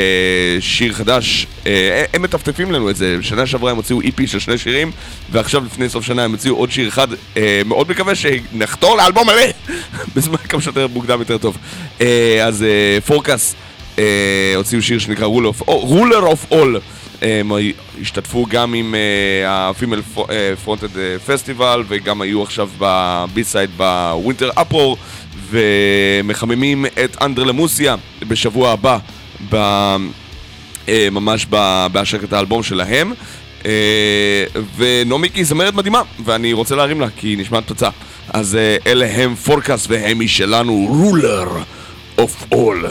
שיר 0.60 0.94
חדש, 0.94 1.48
uh, 1.64 1.68
הם 2.14 2.22
מטפטפים 2.22 2.72
לנו 2.72 2.90
את 2.90 2.96
זה, 2.96 3.16
בשנה 3.20 3.48
שעברה 3.48 3.72
הם 3.72 3.78
הוציאו 3.78 4.02
איפי 4.02 4.28
של 4.28 4.40
שני 4.40 4.58
שירים, 4.58 4.92
ועכשיו 5.32 5.66
לפני 5.66 5.90
סוף 5.90 6.06
שנה 6.06 6.24
הם 6.24 6.32
הוציאו 6.32 6.56
עוד 6.56 6.72
שיר 6.72 6.88
אחד, 6.88 7.08
uh, 7.12 7.38
מאוד 7.66 7.90
מקווה 7.90 8.14
שנחתור 8.16 8.98
לאלבום 8.98 9.28
מלא, 9.28 9.76
בזמן 10.16 10.38
כמה 10.38 10.62
שיותר 10.62 10.88
מוקדם 10.88 11.20
יותר 11.20 11.38
טוב. 11.38 11.58
Uh, 12.00 12.04
אז 12.44 12.66
פורקאס 13.06 13.54
uh, 13.54 13.73
הוציאו 14.56 14.82
שיר 14.82 15.00
שנקרא 15.00 15.28
Ruler 15.68 16.24
of, 16.34 16.54
All. 16.54 16.80
הם 17.22 17.52
השתתפו 18.02 18.46
גם 18.50 18.74
עם 18.74 18.96
ה-Female 19.48 20.20
Fronted 20.66 20.98
Festival 21.28 21.80
וגם 21.88 22.22
היו 22.22 22.44
עכשיו 22.44 22.70
בבי-סייד 22.78 23.70
בווינטר 23.78 24.50
אפרור 24.56 24.98
ומחממים 25.50 26.86
את 26.86 27.18
אנדרלמוסיה 27.22 27.96
בשבוע 28.28 28.72
הבא, 28.72 28.98
ב, 29.50 29.56
אה, 30.90 31.08
ממש 31.12 31.46
בהשקת 31.92 32.34
האלבום 32.34 32.64
שלהם. 32.64 33.14
אה, 33.66 34.46
ונומיקי 34.78 35.40
היא 35.40 35.46
זמרת 35.46 35.74
מדהימה, 35.74 36.02
ואני 36.26 36.54
רוצה 36.54 36.76
להרים 36.76 37.02
לה 37.02 37.08
כי 37.18 37.28
היא 37.28 37.38
נשמעת 37.38 37.68
תוצאה. 37.68 37.90
אז 38.30 38.56
אה, 38.56 38.78
אלה 38.88 39.06
הם 39.06 39.36
Forecast 39.36 39.86
והם 39.90 40.20
משלנו, 40.20 40.88
Ruler 40.90 41.48
of 42.18 42.46
All. 42.52 42.86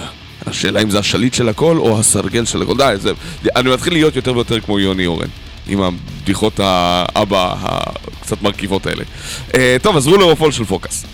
השאלה 0.52 0.82
אם 0.82 0.90
זה 0.90 0.98
השליט 0.98 1.34
של 1.34 1.48
הכל 1.48 1.76
או 1.76 2.00
הסרגל 2.00 2.44
של 2.44 2.62
הכל. 2.62 2.76
די, 2.76 2.94
זה... 2.98 3.12
אני 3.56 3.70
מתחיל 3.70 3.92
להיות 3.92 4.16
יותר 4.16 4.34
ויותר 4.34 4.60
כמו 4.60 4.78
יוני 4.78 5.06
אורן. 5.06 5.28
עם 5.66 5.82
הבדיחות 5.82 6.60
האבא 6.62 7.54
הקצת 7.62 8.42
מרכיבות 8.42 8.86
האלה. 8.86 9.04
Uh, 9.48 9.54
טוב, 9.82 9.96
of 10.22 10.40
All 10.40 10.52
של 10.52 10.64
Forecast. 10.64 11.04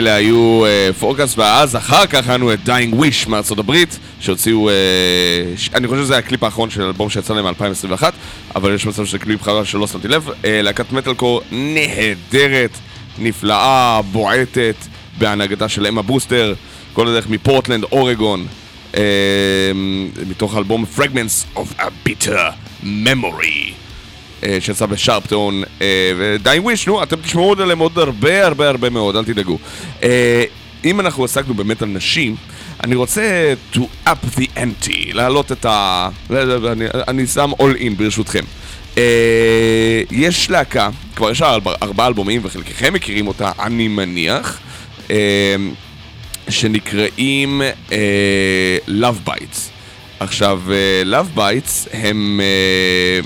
אלה 0.00 0.14
היו 0.14 0.62
Forecast, 0.98 1.38
ואז 1.38 1.76
אחר 1.76 2.06
כך 2.06 2.28
היה 2.28 2.36
לנו 2.36 2.52
את 2.52 2.64
Dying 2.64 2.94
Wish 2.94 3.26
מארצות 3.26 3.58
הברית, 3.58 3.98
שהוציאו, 4.20 4.68
אה, 4.68 4.74
אני 5.74 5.88
חושב 5.88 6.02
שזה 6.02 6.18
הקליפ 6.18 6.42
האחרון 6.42 6.70
של 6.70 6.82
אלבום 6.82 7.10
שיצא 7.10 7.34
להם 7.34 7.44
ב-2021, 7.44 8.02
אבל 8.56 8.74
יש 8.74 8.86
מצב 8.86 9.04
שזה 9.04 9.18
קליפ 9.18 9.42
חרא 9.42 9.64
שלא 9.64 9.86
שמתי 9.86 10.08
לב. 10.08 10.28
אה, 10.44 10.62
להקת 10.62 10.92
מטאלקור 10.92 11.42
נהדרת, 11.52 12.70
נפלאה, 13.18 14.00
בועטת, 14.12 14.76
בהנהגתה 15.18 15.68
של 15.68 15.86
אמה 15.86 16.02
בוסטר, 16.02 16.54
כל 16.92 17.08
הדרך 17.08 17.28
מפורטלנד, 17.28 17.84
אורגון, 17.92 18.46
אה, 18.96 19.02
מתוך 20.26 20.54
האלבום 20.54 20.84
Fragments 20.96 21.58
of 21.58 21.80
a 21.80 22.08
Bitter 22.08 22.52
Memory. 22.82 23.89
שיצא 24.60 24.86
ב 24.86 24.93
SharpTone, 24.93 25.62
ודיין 26.18 26.62
וויש, 26.62 26.86
נו, 26.86 27.02
אתם 27.02 27.16
תשמעו 27.16 27.44
עוד 27.48 27.60
עליהם 27.60 27.78
עוד 27.78 27.98
הרבה 27.98 28.46
הרבה 28.46 28.68
הרבה 28.68 28.90
מאוד, 28.90 29.16
אל 29.16 29.24
תדאגו. 29.24 29.58
אה, 30.02 30.44
אם 30.84 31.00
אנחנו 31.00 31.24
עסקנו 31.24 31.54
באמת 31.54 31.82
על 31.82 31.88
נשים, 31.88 32.36
אני 32.84 32.94
רוצה 32.94 33.22
to 33.74 33.78
up 34.06 34.38
the 34.38 34.44
ante, 34.56 34.90
להעלות 35.14 35.52
את 35.52 35.64
ה... 35.64 36.08
אני, 36.72 36.84
אני 37.08 37.26
שם 37.26 37.50
all 37.58 37.80
in 37.80 37.94
ברשותכם. 37.96 38.44
אה, 38.98 40.02
יש 40.10 40.50
להקה, 40.50 40.88
כבר 41.16 41.30
יש 41.30 41.40
לה 41.40 41.50
ארבע- 41.54 41.74
ארבעה 41.82 42.06
אלבומים 42.06 42.40
וחלקכם 42.44 42.92
מכירים 42.92 43.26
אותה, 43.26 43.52
אני 43.62 43.88
מניח, 43.88 44.58
אה, 45.10 45.56
שנקראים 46.48 47.62
אה, 47.92 48.76
Love 48.88 49.28
Bites. 49.28 49.58
עכשיו, 50.20 50.60
אה, 50.70 51.20
Love 51.20 51.38
Bites 51.38 51.88
הם 51.92 52.40
אה, 52.42 53.20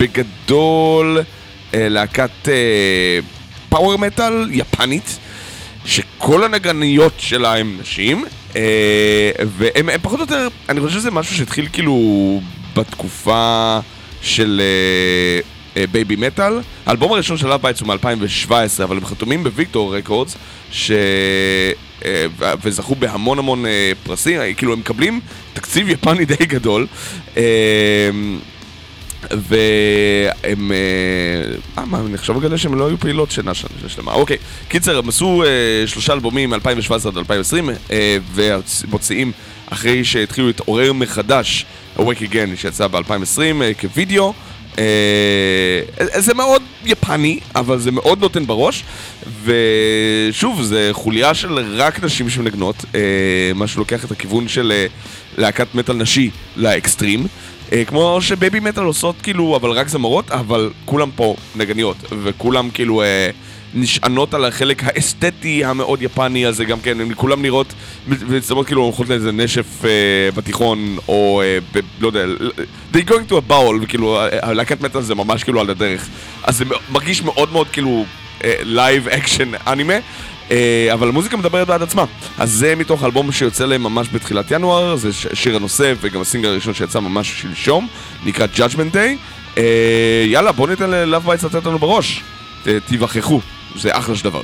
בגדול 0.00 1.20
אה, 1.74 1.88
להקת 1.88 2.48
power 3.68 3.98
מטאל 3.98 4.48
יפנית, 4.50 5.18
שכל 5.84 6.44
הנגניות 6.44 7.12
שלה 7.18 7.56
הם 7.56 7.78
נשים, 7.80 8.24
אה, 8.56 9.30
והם 9.46 9.88
הם 9.88 10.00
פחות 10.02 10.18
או 10.18 10.24
יותר, 10.24 10.48
אני 10.68 10.80
חושב 10.80 10.98
שזה 10.98 11.10
משהו 11.10 11.36
שהתחיל 11.36 11.68
כאילו 11.72 12.40
בתקופה 12.76 13.78
של 14.22 14.62
Babymetal. 15.92 16.52
האלבום 16.86 17.12
הראשון 17.12 17.36
של 17.36 17.48
Lovebites 17.48 17.80
הוא 17.80 17.88
מ-2017, 17.88 18.52
אבל 18.84 18.96
הם 18.96 19.04
חתומים 19.04 19.44
ב 19.44 19.51
Victor 19.51 19.96
Records, 19.96 20.36
ש... 20.70 20.90
אה, 22.04 22.54
וזכו 22.62 22.94
בהמון 22.94 23.38
המון 23.38 23.66
אה, 23.66 23.92
פרסים, 24.02 24.40
אה, 24.40 24.54
כאילו 24.54 24.72
הם 24.72 24.78
מקבלים 24.78 25.20
תקציב 25.52 25.88
יפני 25.88 26.24
די 26.24 26.46
גדול. 26.46 26.86
אה, 29.30 29.36
והם... 29.48 30.72
אה, 30.72 31.54
אה, 31.78 31.84
מה, 31.84 32.00
אני 32.00 32.14
עכשיו 32.14 32.34
מגלה 32.34 32.58
שהם 32.58 32.74
לא 32.74 32.88
היו 32.88 32.98
פעילות 32.98 33.30
שנה 33.30 33.52
שלמה. 33.88 34.12
אוקיי, 34.12 34.36
קיצר, 34.68 34.98
הם 34.98 35.08
עשו 35.08 35.42
אה, 35.42 35.86
שלושה 35.86 36.12
אלבומים 36.12 36.50
מ-2017 36.50 37.08
עד 37.08 37.18
2020, 37.18 37.70
אה, 37.90 38.16
ומוציאים 38.34 39.32
אחרי 39.66 40.04
שהתחילו 40.04 40.46
להתעורר 40.46 40.92
מחדש, 40.92 41.66
Awake 41.98 42.20
Again, 42.30 42.56
שיצא 42.56 42.86
ב-2020 42.86 43.62
אה, 43.62 43.74
כווידאו. 43.80 44.32
אה, 44.78 45.80
זה 46.18 46.34
מאוד 46.34 46.62
יפני, 46.84 47.38
אבל 47.54 47.78
זה 47.78 47.90
מאוד 47.90 48.20
נותן 48.20 48.46
בראש, 48.46 48.84
ושוב, 49.44 50.62
זה 50.62 50.88
חוליה 50.92 51.34
של 51.34 51.58
רק 51.76 52.04
נשים 52.04 52.30
שמנגנות, 52.30 52.84
אה, 52.94 53.00
מה 53.54 53.66
שלוקח 53.66 54.04
את 54.04 54.10
הכיוון 54.10 54.48
של 54.48 54.72
אה, 54.72 54.86
להקת 55.38 55.74
מטאל 55.74 55.96
נשי 55.96 56.30
לאקסטרים. 56.56 57.20
אה, 57.20 57.26
כמו 57.86 58.18
שבייבי 58.20 58.60
מטאל 58.60 58.84
עושות 58.84 59.14
כאילו, 59.22 59.56
אבל 59.56 59.70
רק 59.70 59.88
זמרות, 59.88 60.30
אבל 60.30 60.70
כולם 60.84 61.10
פה 61.16 61.36
נגניות, 61.56 61.96
וכולם 62.22 62.70
כאילו 62.70 63.02
אה, 63.02 63.30
נשענות 63.74 64.34
על 64.34 64.44
החלק 64.44 64.82
האסתטי 64.84 65.64
המאוד 65.64 66.02
יפני 66.02 66.46
הזה 66.46 66.64
גם 66.64 66.80
כן, 66.80 67.00
הן 67.00 67.12
כולם 67.14 67.42
נראות, 67.42 67.74
ומצטמות 68.08 68.66
כאילו 68.66 68.82
הולכות 68.82 69.08
לאיזה 69.08 69.32
נשף 69.32 69.84
אה, 69.84 69.90
בתיכון, 70.34 70.96
או 71.08 71.42
אה, 71.44 71.58
ב, 71.72 71.80
לא 72.00 72.06
יודע, 72.06 72.24
they 72.92 73.08
going 73.08 73.30
to 73.30 73.32
a 73.32 73.50
bowl, 73.50 73.82
וכאילו 73.82 74.16
אה, 74.16 74.28
הלהקת 74.42 74.80
מטאל 74.80 75.02
זה 75.02 75.14
ממש 75.14 75.44
כאילו 75.44 75.60
על 75.60 75.70
הדרך. 75.70 76.08
אז 76.42 76.56
זה 76.58 76.64
מרגיש 76.92 77.22
מאוד 77.22 77.52
מאוד 77.52 77.68
כאילו 77.68 78.04
live 78.62 79.08
action 79.08 79.50
אנימה. 79.66 79.94
אה, 80.50 80.88
אבל 80.92 81.08
המוזיקה 81.08 81.36
מדברת 81.36 81.66
בעד 81.66 81.82
עצמה. 81.82 82.04
אז 82.38 82.52
זה 82.52 82.74
מתוך 82.76 83.04
אלבום 83.04 83.32
שיוצא 83.32 83.66
להם 83.66 83.82
ממש 83.82 84.08
בתחילת 84.12 84.50
ינואר, 84.50 84.96
זה 84.96 85.12
שיר 85.12 85.56
הנושא 85.56 85.94
וגם 86.00 86.20
הסינגל 86.20 86.48
הראשון 86.48 86.74
שיצא 86.74 87.00
ממש 87.00 87.40
שלשום, 87.42 87.88
נקרא 88.24 88.46
Judgment 88.56 88.94
Day. 88.94 89.16
אה, 89.58 90.24
יאללה, 90.26 90.52
בואו 90.52 90.68
ניתן 90.68 90.90
ל 90.90 91.26
Lovebites 91.26 91.44
לתת 91.44 91.66
לנו 91.66 91.78
בראש. 91.78 92.22
תיווכחו, 92.86 93.40
זה 93.76 93.98
אחלה 93.98 94.16
של 94.16 94.24
דבר. 94.24 94.42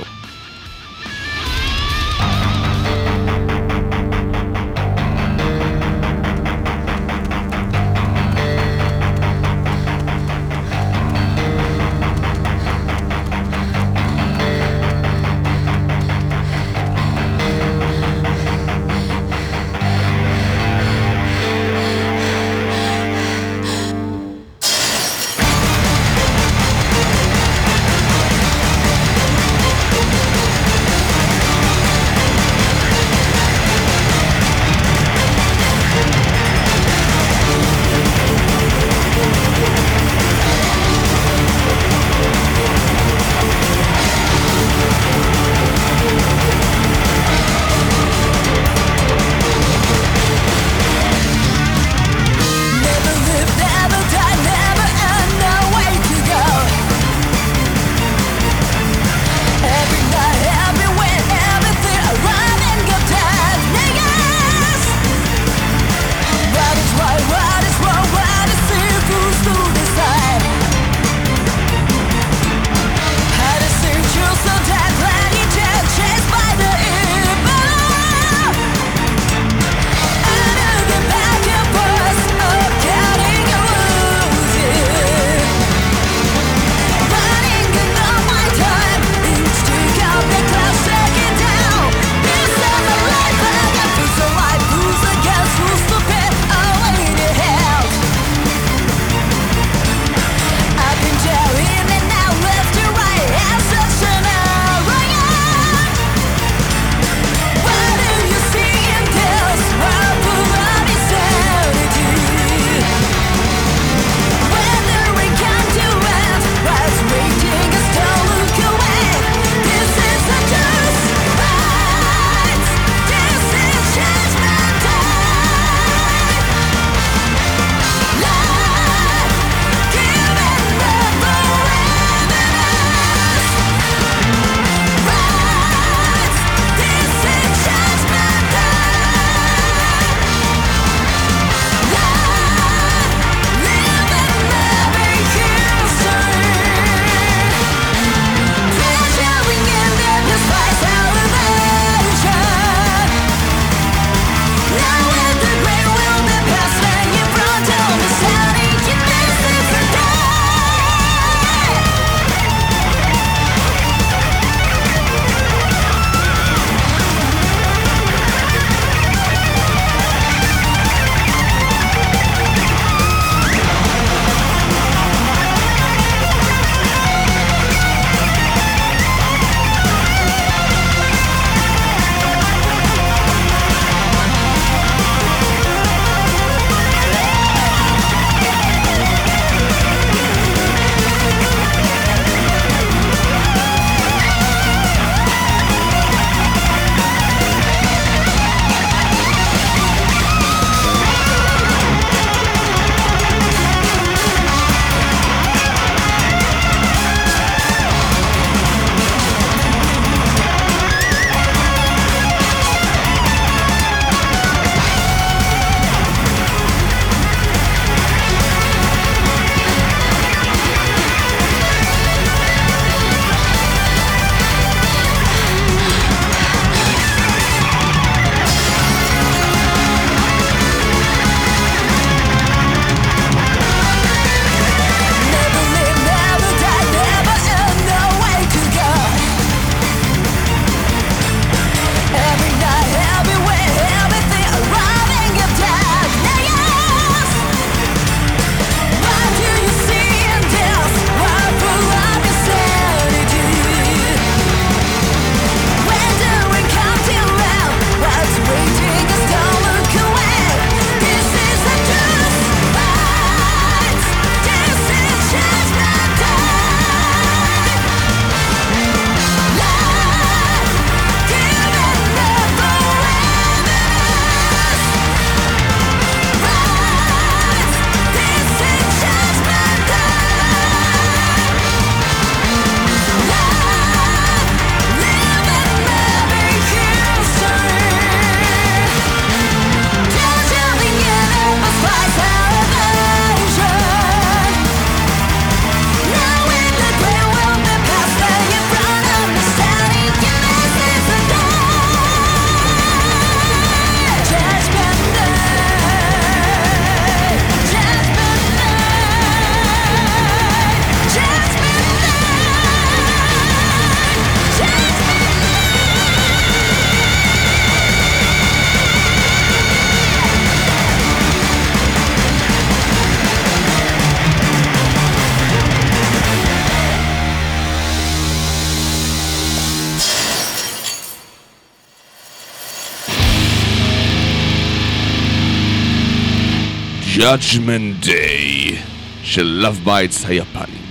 Judgment 337.21 338.05
Day 338.05 338.75
של 339.23 339.65
Love 339.65 339.87
Bites 339.87 340.27
היפנים. 340.27 340.81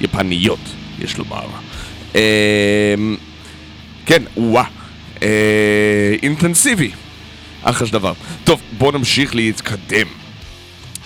יפניות, 0.00 0.58
יש 0.98 1.18
לומר. 1.18 1.46
אמ, 2.14 3.16
כן, 4.06 4.22
וואה. 4.36 4.64
אה, 5.22 6.14
אינטנסיבי. 6.22 6.90
אחלה 7.62 7.86
של 7.86 7.92
דבר. 7.92 8.12
טוב, 8.44 8.60
בואו 8.78 8.90
נמשיך 8.90 9.34
להתקדם. 9.34 10.06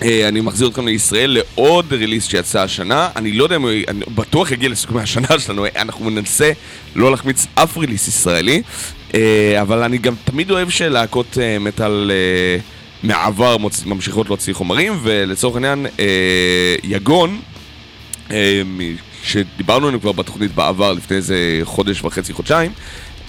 אה, 0.01 0.27
אני 0.27 0.41
מחזיר 0.41 0.67
אתכם 0.67 0.85
לישראל 0.85 1.29
לעוד 1.29 1.93
ריליס 1.93 2.27
שיצא 2.27 2.61
השנה. 2.61 3.09
אני 3.15 3.31
לא 3.31 3.43
יודע 3.43 3.55
אם 3.55 3.61
הוא... 3.61 3.71
בטוח 4.15 4.51
יגיע 4.51 4.69
לסיכומי 4.69 5.01
השנה 5.01 5.39
שלנו. 5.39 5.65
אנחנו 5.75 6.09
ננסה 6.09 6.51
לא 6.95 7.11
להחמיץ 7.11 7.47
אף 7.55 7.77
ריליס 7.77 8.07
ישראלי. 8.07 8.61
אה, 9.15 9.61
אבל 9.61 9.83
אני 9.83 9.97
גם 9.97 10.13
תמיד 10.23 10.51
אוהב 10.51 10.69
שלהקות 10.69 11.37
אה, 11.41 11.59
מטאל 11.59 12.11
אה, 12.11 12.72
מהעבר 13.03 13.57
מוצ... 13.57 13.85
ממשיכות 13.85 14.27
להוציא 14.27 14.53
חומרים, 14.53 14.93
ולצורך 15.03 15.55
העניין, 15.55 15.85
אה, 15.99 16.75
יגון, 16.83 17.39
אה, 18.31 18.61
שדיברנו 19.23 19.87
עליהם 19.87 19.99
כבר 19.99 20.11
בתוכנית 20.11 20.55
בעבר, 20.55 20.93
לפני 20.93 21.17
איזה 21.17 21.59
חודש 21.63 22.03
וחצי, 22.03 22.33
חודשיים, 22.33 22.71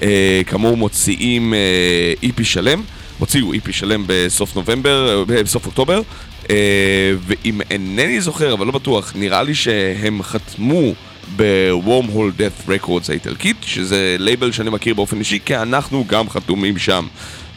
אה, 0.03 0.43
כאמור 0.47 0.77
מוציאים 0.77 1.55
אה, 1.55 2.13
EP 2.23 2.45
שלם, 2.45 2.83
הוציאו 3.19 3.53
EP 3.53 3.73
שלם 3.73 4.05
בסוף 4.07 4.57
נובמבר, 4.57 5.25
אה, 5.31 5.43
בסוף 5.43 5.67
אוקטובר, 5.67 6.03
אה, 6.51 7.13
ואם 7.27 7.61
אינני 7.71 8.21
זוכר, 8.21 8.53
אבל 8.53 8.67
לא 8.67 8.73
בטוח, 8.73 9.13
נראה 9.17 9.43
לי 9.43 9.55
שהם 9.55 10.23
חתמו 10.23 10.93
ב-Wormhole 11.37 12.41
Death 12.41 12.69
Records 12.69 13.09
האיטלקית, 13.09 13.57
שזה 13.63 14.17
לייבל 14.19 14.53
שאני 14.53 14.71
מכיר 14.71 14.95
באופן 14.95 15.19
אישי, 15.19 15.39
כי 15.45 15.57
אנחנו 15.57 16.05
גם 16.09 16.31
חתומים 16.31 16.79
שם. 16.79 17.07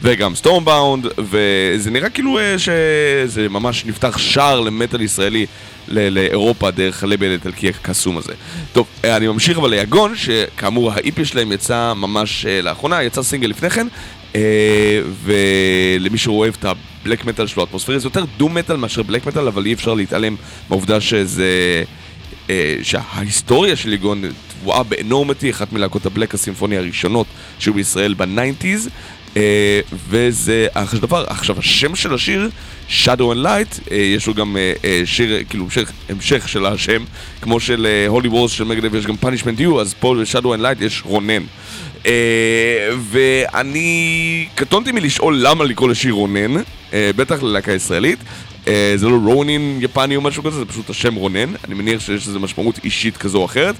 וגם 0.02 0.34
Stormbound, 0.34 1.06
וזה 1.18 1.90
נראה 1.90 2.10
כאילו 2.10 2.38
אה, 2.38 2.58
שזה 2.58 3.48
ממש 3.48 3.86
נפתח 3.86 4.18
שער 4.18 4.60
למטאל 4.60 5.00
ישראלי 5.00 5.46
לאירופה 5.88 6.70
דרך 6.70 7.02
הלייבל 7.02 7.30
האיטלקי 7.30 7.68
הקסום 7.68 8.18
הזה. 8.18 8.32
טוב, 8.72 8.86
אה, 9.04 9.16
אני 9.16 9.28
ממשיך 9.28 9.58
אבל 9.58 9.70
ליגון, 9.70 10.16
שכאמור 10.16 10.92
ה 10.92 11.03
EP 11.03 11.24
שלהם 11.24 11.52
יצא 11.52 11.92
ממש 11.96 12.46
אה, 12.46 12.62
לאחרונה, 12.62 13.02
יצא 13.02 13.22
סינגל 13.22 13.48
לפני 13.48 13.70
כן, 13.70 13.86
ולמי 15.24 16.18
שאוהב 16.18 16.54
את 16.58 16.64
ה 16.64 16.74
black 16.74 17.24
מטאל 17.24 17.46
שלו, 17.46 17.62
האטמוספירי, 17.62 18.00
זה 18.00 18.06
יותר 18.06 18.24
doom 18.36 18.48
מטאל 18.48 18.76
מאשר 18.76 19.02
black 19.02 19.26
מטאל, 19.26 19.46
אבל 19.46 19.66
אי 19.66 19.72
אפשר 19.72 19.94
להתעלם 19.94 20.36
מהעובדה 20.68 21.00
שזה... 21.00 21.82
שההיסטוריה 22.82 23.76
של 23.76 23.90
ליגון 23.90 24.22
טבועה 24.60 24.82
באנורמטי, 24.82 25.50
אחת 25.50 25.72
מלהקות 25.72 26.06
ה 26.06 26.11
black 26.11 26.34
הסימפוני 26.34 26.76
הראשונות 26.76 27.26
שהיו 27.58 27.74
בישראל 27.74 28.14
ב 28.14 28.21
nineties, 28.21 28.88
וזה 30.08 30.66
אחלה 30.74 31.00
דבר. 31.00 31.24
עכשיו, 31.28 31.58
השם 31.58 31.96
של 31.96 32.14
השיר, 32.14 32.50
Shadow 32.88 33.06
and 33.18 33.44
Light, 33.44 33.90
אה, 33.90 33.96
יש 33.96 34.26
לו 34.26 34.34
גם 34.34 34.56
אה, 34.56 34.72
אה, 34.84 35.02
שיר, 35.04 35.42
כאילו, 35.48 35.64
המשך, 35.64 35.92
המשך 36.08 36.48
של 36.48 36.66
השם, 36.66 37.04
כמו 37.42 37.60
של 37.60 37.86
Holy 38.08 38.28
Wars 38.28 38.52
של 38.52 38.64
Megadeth, 38.64 38.94
יש 38.94 39.06
גם 39.06 39.14
Punishment 39.22 39.60
Due, 39.60 39.80
אז 39.80 39.94
פה 40.00 40.14
ב-Shadow 40.14 40.46
and 40.46 40.60
Light 40.60 40.84
יש 40.84 41.02
רונן. 41.04 41.42
אה, 42.06 42.12
ואני 43.10 44.48
קטונתי 44.54 44.92
מלשאול 44.92 45.38
למה 45.40 45.64
לקרוא 45.64 45.88
לשיר 45.88 46.12
רונן, 46.12 46.56
אה, 46.92 47.10
בטח 47.16 47.42
ללהקה 47.42 47.72
ישראלית. 47.72 48.18
אה, 48.68 48.92
זה 48.96 49.08
לא 49.08 49.18
רונין 49.24 49.78
יפני 49.82 50.16
או 50.16 50.20
משהו 50.20 50.42
כזה, 50.42 50.58
זה 50.58 50.64
פשוט 50.64 50.90
השם 50.90 51.14
רונן. 51.14 51.52
אני 51.64 51.74
מניח 51.74 52.00
שיש 52.00 52.28
לזה 52.28 52.38
משמעות 52.38 52.78
אישית 52.84 53.16
כזו 53.16 53.38
או 53.38 53.44
אחרת. 53.44 53.74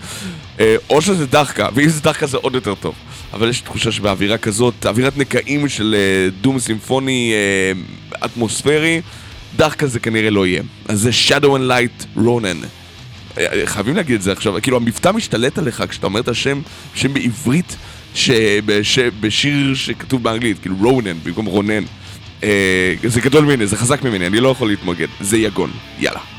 אה, 0.61 0.77
או 0.91 1.03
שזה 1.03 1.27
דחקה, 1.27 1.69
ואם 1.75 1.89
זה 1.89 2.01
דחקה 2.01 2.27
זה 2.27 2.37
עוד 2.37 2.55
יותר 2.55 2.75
טוב. 2.75 2.95
אבל 3.33 3.49
יש 3.49 3.61
תחושה 3.61 3.93
שבאווירה 3.93 4.39
כזאת, 4.39 4.87
אווירת 4.87 5.17
נקעים 5.17 5.69
של 5.69 5.95
אה, 5.99 6.31
דום 6.41 6.59
סימפוני 6.59 7.33
אה, 7.35 7.81
אטמוספרי, 8.27 9.01
דחקה 9.57 9.87
זה 9.87 10.01
כנראה 10.01 10.31
לא 10.31 10.47
יהיה. 10.47 10.63
אז 10.89 11.01
זה 11.01 11.11
Shadow 11.29 11.45
and 11.45 11.71
Light 11.71 12.07
רונן. 12.17 12.57
אה, 13.39 13.63
חייבים 13.65 13.97
להגיד 13.97 14.15
את 14.15 14.23
זה 14.23 14.33
עכשיו, 14.33 14.55
כאילו 14.63 14.77
המבטא 14.77 15.11
משתלט 15.13 15.59
עליך 15.59 15.85
כשאתה 15.89 16.07
אומר 16.07 16.21
את 16.21 16.29
השם, 16.29 16.61
שם 16.95 17.15
בעברית, 17.15 17.77
שבש, 18.15 18.99
בשיר 18.99 19.75
שכתוב 19.75 20.23
באנגלית, 20.23 20.59
כאילו 20.59 20.77
רונן 20.83 21.17
במקום 21.25 21.47
רונן. 21.47 21.83
זה 23.05 23.21
גדול 23.21 23.45
ממני, 23.45 23.67
זה 23.67 23.77
חזק 23.77 24.03
ממני, 24.03 24.27
אני 24.27 24.41
לא 24.41 24.49
יכול 24.49 24.69
להתמוגד. 24.69 25.07
זה 25.21 25.39
יגון, 25.39 25.71
יאללה. 25.99 26.38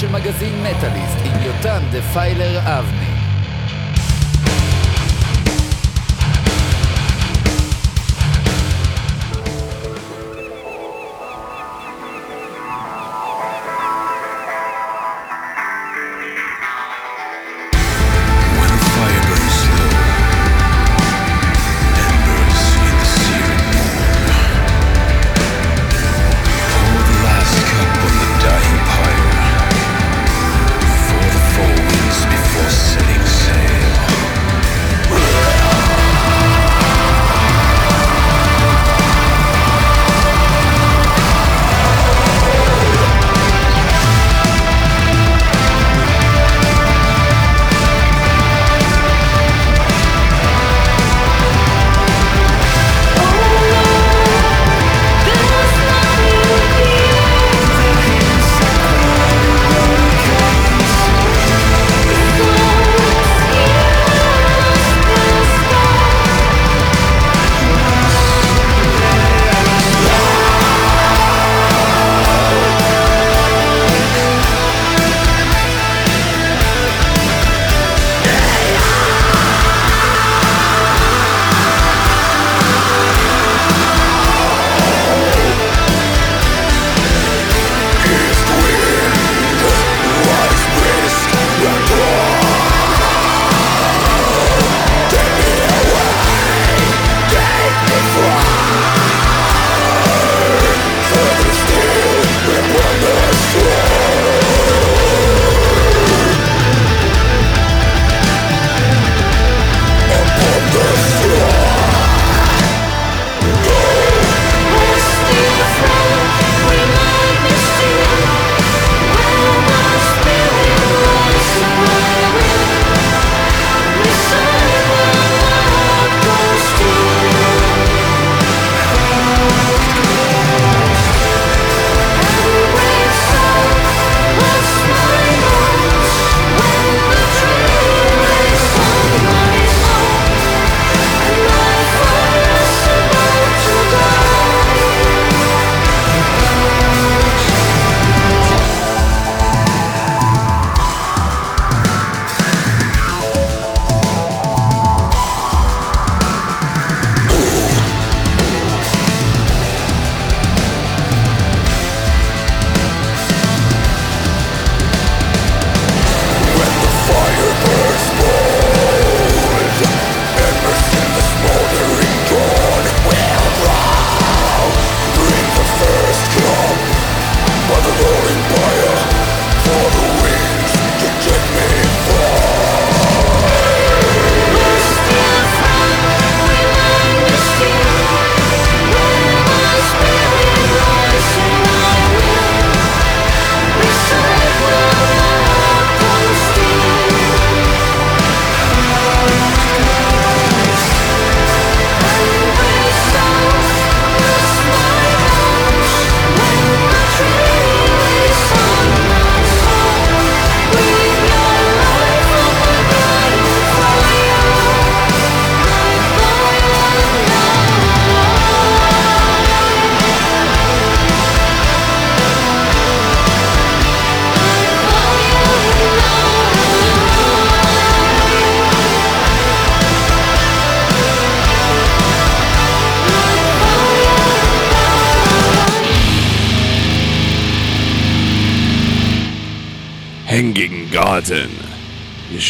של 0.00 0.12
מגזין 0.12 0.62
מטאליסט 0.62 1.18
עם 1.24 1.42
יותם 1.42 1.82
דפיילר 1.92 2.58
אבני. 2.58 2.99
When 2.99 2.99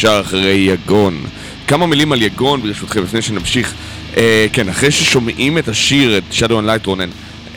ישר 0.01 0.21
אחרי 0.21 0.53
יגון. 0.53 1.23
כמה 1.67 1.85
מילים 1.85 2.11
על 2.11 2.21
יגון 2.21 2.61
ברשותכם 2.61 3.03
לפני 3.03 3.21
שנמשיך. 3.21 3.73
אה, 4.17 4.45
כן, 4.53 4.69
אחרי 4.69 4.91
ששומעים 4.91 5.57
את 5.57 5.67
השיר, 5.67 6.17
את 6.17 6.23
Shadow 6.31 6.51
and 6.51 6.83
Light 6.83 6.85
רונן, 6.85 7.09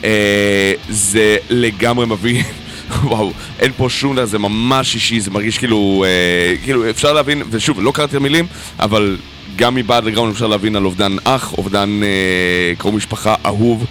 אה, 0.03 0.73
זה 0.89 1.37
לגמרי 1.49 2.05
מביא... 2.05 2.43
וואו, 3.03 3.31
אין 3.59 3.71
פה 3.77 3.89
שום 3.89 4.15
דבר, 4.15 4.25
זה 4.25 4.39
ממש 4.39 4.95
אישי, 4.95 5.19
זה 5.19 5.31
מרגיש 5.31 5.57
כאילו, 5.57 6.05
אה, 6.07 6.55
כאילו 6.63 6.89
אפשר 6.89 7.13
להבין, 7.13 7.43
ושוב, 7.49 7.81
לא 7.81 7.91
קראתי 7.91 8.11
את 8.11 8.21
המילים, 8.21 8.47
אבל 8.79 9.17
גם 9.55 9.75
מבעד 9.75 10.03
לגראונד 10.03 10.33
אפשר 10.33 10.47
להבין 10.47 10.75
על 10.75 10.85
אובדן 10.85 11.15
אח, 11.23 11.53
אובדן 11.57 11.99
אה, 12.03 12.75
קרוב 12.77 12.95
משפחה 12.95 13.35
אהוב, 13.45 13.85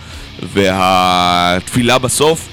והתפילה 0.53 1.99
בסוף, 1.99 2.49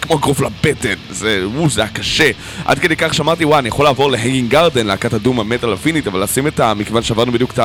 כמו 0.00 0.16
אגרוף 0.16 0.40
לבטן, 0.40 0.94
זה, 1.10 1.42
וואו, 1.54 1.70
זה 1.70 1.80
היה 1.80 1.90
קשה. 1.90 2.30
עד 2.64 2.78
כדי 2.78 2.96
כך 2.96 3.14
שאמרתי, 3.14 3.44
וואי, 3.44 3.58
אני 3.58 3.68
יכול 3.68 3.84
לעבור 3.84 4.10
להנגינג 4.10 4.50
גרדן, 4.50 4.86
להקת 4.86 5.12
הדום 5.12 5.40
המטאל 5.40 5.72
הפינית, 5.72 6.06
אבל 6.06 6.22
לשים 6.22 6.46
את 6.46 6.60
ה... 6.60 6.74
מכיוון 6.74 7.02
שעברנו 7.02 7.32
בדיוק 7.32 7.52
את 7.52 7.60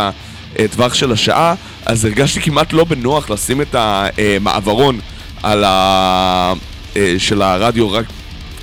הטווח 0.60 0.94
של 0.94 1.12
השעה, 1.12 1.56
אז 1.86 2.06
הרגשתי 2.06 2.42
כמעט 2.42 2.74
לא 2.74 2.84
בנוח 2.84 3.30
לשים 3.30 3.62
את 3.62 3.76
המעברון 3.78 5.00
על 5.44 5.64
ה... 5.64 6.54
אה, 6.98 7.16
של 7.18 7.42
הרדיו 7.42 7.92
רק 7.92 8.06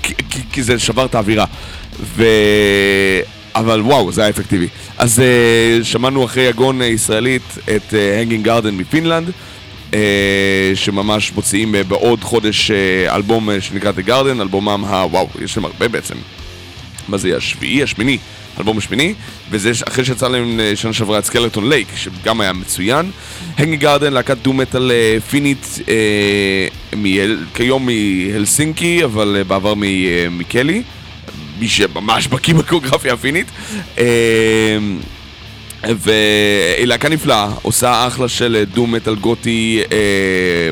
כי, 0.02 0.14
כי, 0.52 0.62
זה 0.62 0.78
שבר 0.78 1.04
את 1.04 1.14
האווירה. 1.14 1.44
ו... 2.16 2.24
אבל 3.54 3.80
וואו, 3.80 4.12
זה 4.12 4.20
היה 4.20 4.30
אפקטיבי. 4.30 4.68
אז 4.98 5.22
שמענו 5.82 6.24
אחרי 6.24 6.42
יגון 6.42 6.82
ישראלית 6.82 7.42
את 7.76 7.94
הנגינג 8.18 8.44
גרדן 8.44 8.74
מפינלנד, 8.74 9.28
אה, 9.28 9.32
שממש 10.74 11.32
מוציאים 11.32 11.74
אה, 11.74 11.84
בעוד 11.84 12.24
חודש 12.24 12.70
אה, 12.70 13.16
אלבום 13.16 13.50
אה, 13.50 13.60
שנקרא 13.60 13.92
The 13.92 14.08
Garden, 14.08 14.40
אלבומם 14.40 14.84
ה... 14.84 15.06
וואו, 15.06 15.28
יש 15.44 15.56
להם 15.56 15.64
הרבה 15.64 15.88
בעצם. 15.88 16.14
מה 17.08 17.18
זה? 17.18 17.36
השביעי, 17.36 17.82
השמיני, 17.82 18.18
אלבום 18.58 18.78
השמיני, 18.78 19.14
וזה 19.50 19.72
אחרי 19.88 20.04
שיצא 20.04 20.28
להם 20.28 20.60
אה, 20.60 20.76
שנה 20.76 20.92
שעברה 20.92 21.18
את 21.18 21.24
סקלטון 21.24 21.68
לייק, 21.68 21.88
שגם 21.96 22.40
היה 22.40 22.52
מצוין. 22.52 23.10
הנגי 23.58 23.76
גארדן, 23.76 24.12
להקת 24.12 24.36
דו 24.36 24.52
מטאל 24.52 24.90
אה, 24.90 25.20
פינית, 25.30 25.78
אה, 25.88 27.04
כיום 27.54 27.86
מהלסינקי, 27.86 29.04
אבל 29.04 29.36
אה, 29.38 29.44
בעבר 29.44 29.74
אה, 29.82 30.26
מקלי, 30.30 30.82
מי 31.58 31.68
שממש 31.68 32.26
בקיא 32.26 32.54
בקוריאוגרפיה 32.54 33.12
הפינית. 33.12 33.46
אה, 33.98 34.04
והיא 35.84 36.86
להקה 36.86 37.08
נפלאה, 37.08 37.50
עושה 37.62 38.06
אחלה 38.06 38.28
של 38.28 38.64
דו 38.74 38.86
מטאל 38.86 39.14
גותי 39.14 39.82
אה, 39.92 39.98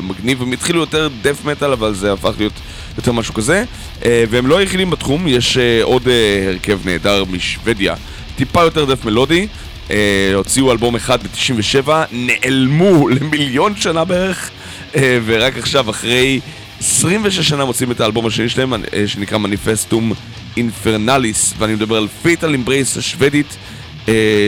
מגניב, 0.03 0.41
הם 0.41 0.51
התחילו 0.51 0.79
יותר 0.79 1.09
דף 1.21 1.45
מטאל 1.45 1.71
אבל 1.71 1.93
זה 1.93 2.13
הפך 2.13 2.33
להיות 2.37 2.53
יותר 2.97 3.11
משהו 3.11 3.33
כזה. 3.33 3.63
אה, 4.05 4.23
והם 4.29 4.47
לא 4.47 4.57
היחידים 4.57 4.89
בתחום, 4.89 5.27
יש 5.27 5.57
אה, 5.57 5.83
עוד 5.83 6.07
אה, 6.07 6.47
הרכב 6.47 6.79
נהדר 6.85 7.23
משוודיה, 7.25 7.95
טיפה 8.35 8.63
יותר 8.63 8.85
death 8.85 9.05
מלודי 9.05 9.47
אה, 9.91 10.31
הוציאו 10.35 10.71
אלבום 10.71 10.95
אחד 10.95 11.23
ב-97, 11.23 11.89
נעלמו 12.11 13.07
למיליון 13.19 13.75
שנה 13.75 14.05
בערך 14.05 14.49
אה, 14.95 15.19
ורק 15.25 15.57
עכשיו 15.57 15.89
אחרי 15.89 16.39
26 16.79 17.49
שנה 17.49 17.65
מוציאים 17.65 17.91
את 17.91 17.99
האלבום 18.01 18.25
השני 18.25 18.49
שלהם 18.49 18.73
אה, 18.73 18.79
שנקרא 19.07 19.37
Manifestum 19.37 20.13
Infernalis 20.57 21.53
ואני 21.57 21.73
מדבר 21.73 21.97
על 21.97 22.07
Fatal 22.21 22.55
Embrace 22.55 22.97
השוודית. 22.97 23.47
אה, 23.47 23.80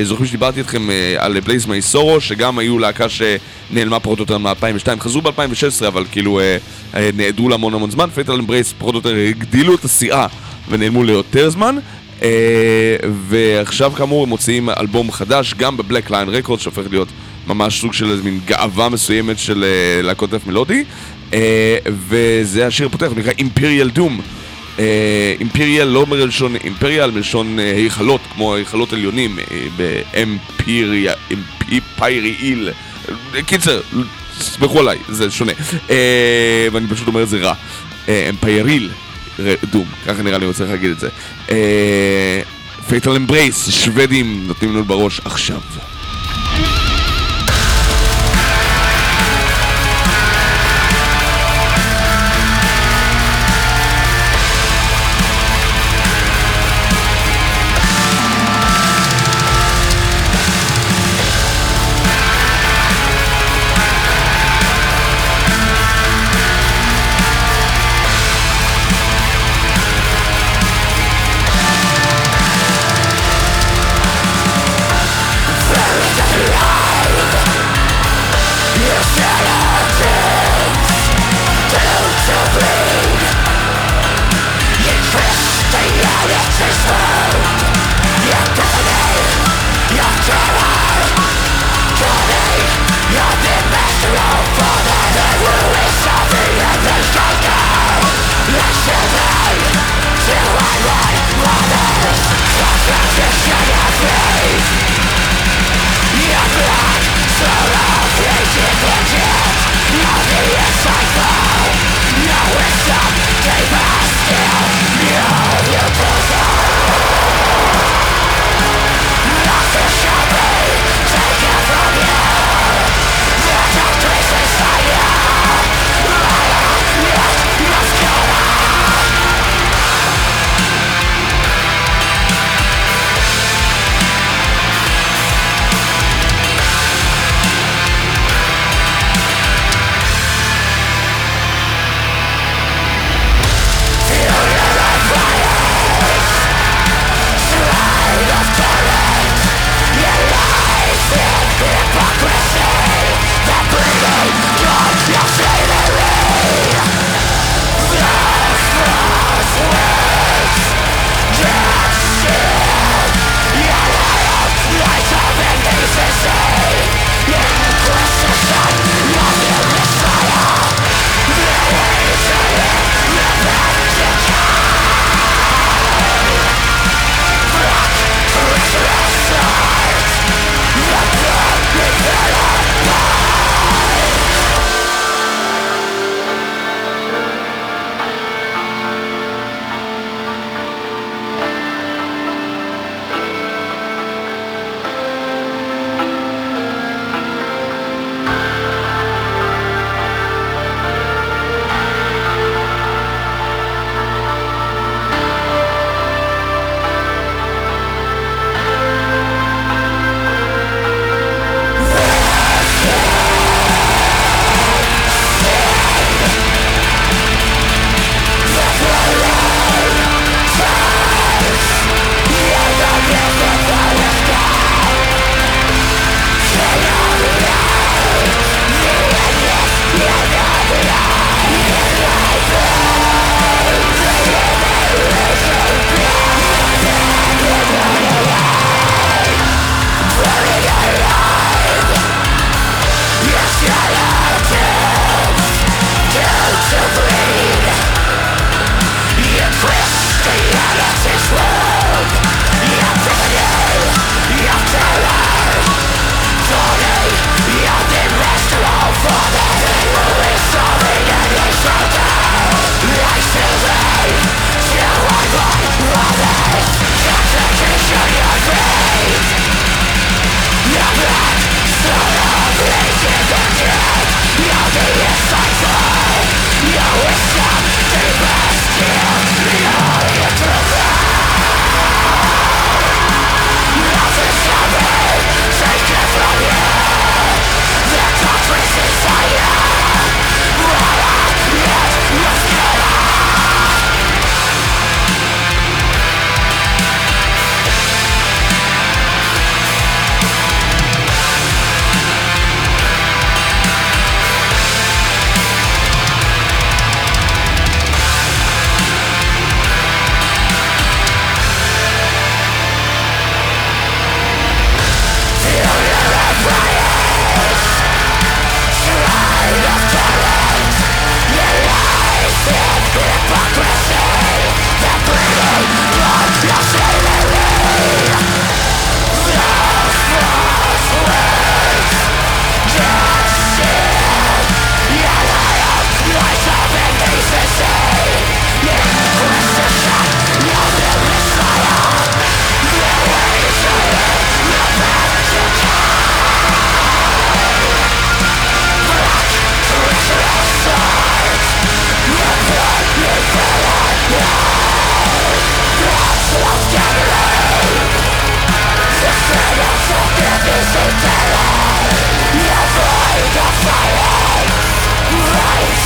זוכרים 0.03 0.27
שדיברתי 0.27 0.59
איתכם 0.59 0.89
אה, 0.89 1.15
על 1.17 1.39
Ablaze 1.39 1.65
My 1.65 1.78
Sorrow, 1.78 2.21
שגם 2.21 2.59
היו 2.59 2.79
להקה 2.79 3.05
שנעלמה 3.09 3.99
פחות 3.99 4.19
או 4.19 4.23
יותר 4.23 4.37
מ-2002, 4.37 4.99
חזרו 4.99 5.21
ב-2016, 5.21 5.87
אבל 5.87 6.05
כאילו 6.11 6.39
אה, 6.39 6.57
אה, 6.95 7.09
נעדרו 7.13 7.49
להמון 7.49 7.73
המון 7.73 7.91
זמן, 7.91 8.09
Fatal 8.09 8.31
Embrace 8.31 8.73
פחות 8.77 8.93
או 8.93 8.99
יותר 8.99 9.15
הגדילו 9.29 9.75
את 9.75 9.83
הסאה 9.83 10.27
ונעלמו 10.69 11.03
ליותר 11.03 11.49
זמן. 11.49 11.77
אה, 12.23 12.97
ועכשיו 13.27 13.91
כאמור 13.91 14.23
הם 14.23 14.29
מוציאים 14.29 14.69
אלבום 14.69 15.11
חדש 15.11 15.53
גם 15.53 15.77
ב 15.77 15.83
Black 15.83 16.11
Lion 16.11 16.29
Records 16.29 16.59
שהופך 16.59 16.83
להיות 16.89 17.07
ממש 17.47 17.81
סוג 17.81 17.93
של 17.93 18.11
איזה 18.11 18.23
מין 18.23 18.39
גאווה 18.45 18.89
מסוימת 18.89 19.39
של 19.39 19.63
אה, 19.63 20.01
להקות 20.01 20.29
death 20.29 20.47
מלודי 20.47 20.83
אה, 21.33 21.77
וזה 21.85 22.67
השיר 22.67 22.87
הפותח, 22.87 23.07
הוא 23.07 23.17
נקרא 23.17 23.31
Empyreal 23.39 23.89
Doom 23.89 24.21
Empyreal 25.39 25.87
לא 25.87 26.05
מלשון 26.05 26.55
imperial, 26.55 27.11
מלשון 27.11 27.59
אה, 27.59 27.75
היכלות, 27.75 28.21
כמו 28.33 28.55
היכלות 28.55 28.93
עליונים 28.93 29.39
אה, 29.39 29.67
באמפיריה, 29.77 31.13
Empyreal. 31.71 32.69
קיצר, 33.45 33.81
סמכו 34.39 34.79
עליי, 34.79 34.97
זה 35.09 35.31
שונה. 35.31 35.51
אה, 35.89 36.67
ואני 36.71 36.87
פשוט 36.87 37.07
אומר 37.07 37.23
את 37.23 37.29
זה 37.29 37.37
רע. 37.37 37.53
אה, 38.09 38.29
Empyreal 38.29 38.89
Doom, 39.71 39.85
ככה 40.05 40.21
נראה 40.23 40.37
לי 40.37 40.45
רוצה 40.45 40.65
להגיד 40.65 40.91
את 40.91 40.99
זה. 40.99 41.09
Fatal 42.87 43.15
Embrace, 43.15 43.69
שוודים 43.69 44.43
נותנים 44.47 44.71
לנו 44.71 44.83
בראש 44.83 45.21
עכשיו. 45.25 45.61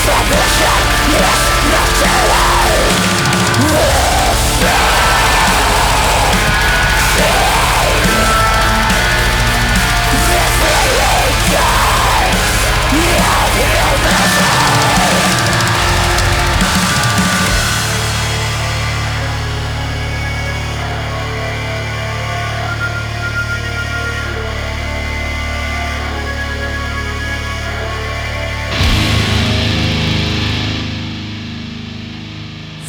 Submission 0.07 0.79
is 1.19 1.41
not 1.69 1.89
to 1.99 2.86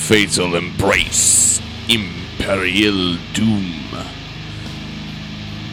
Fatal 0.09 0.55
Embrace, 0.57 1.61
Imperial 1.89 3.37
Doom. 3.37 3.97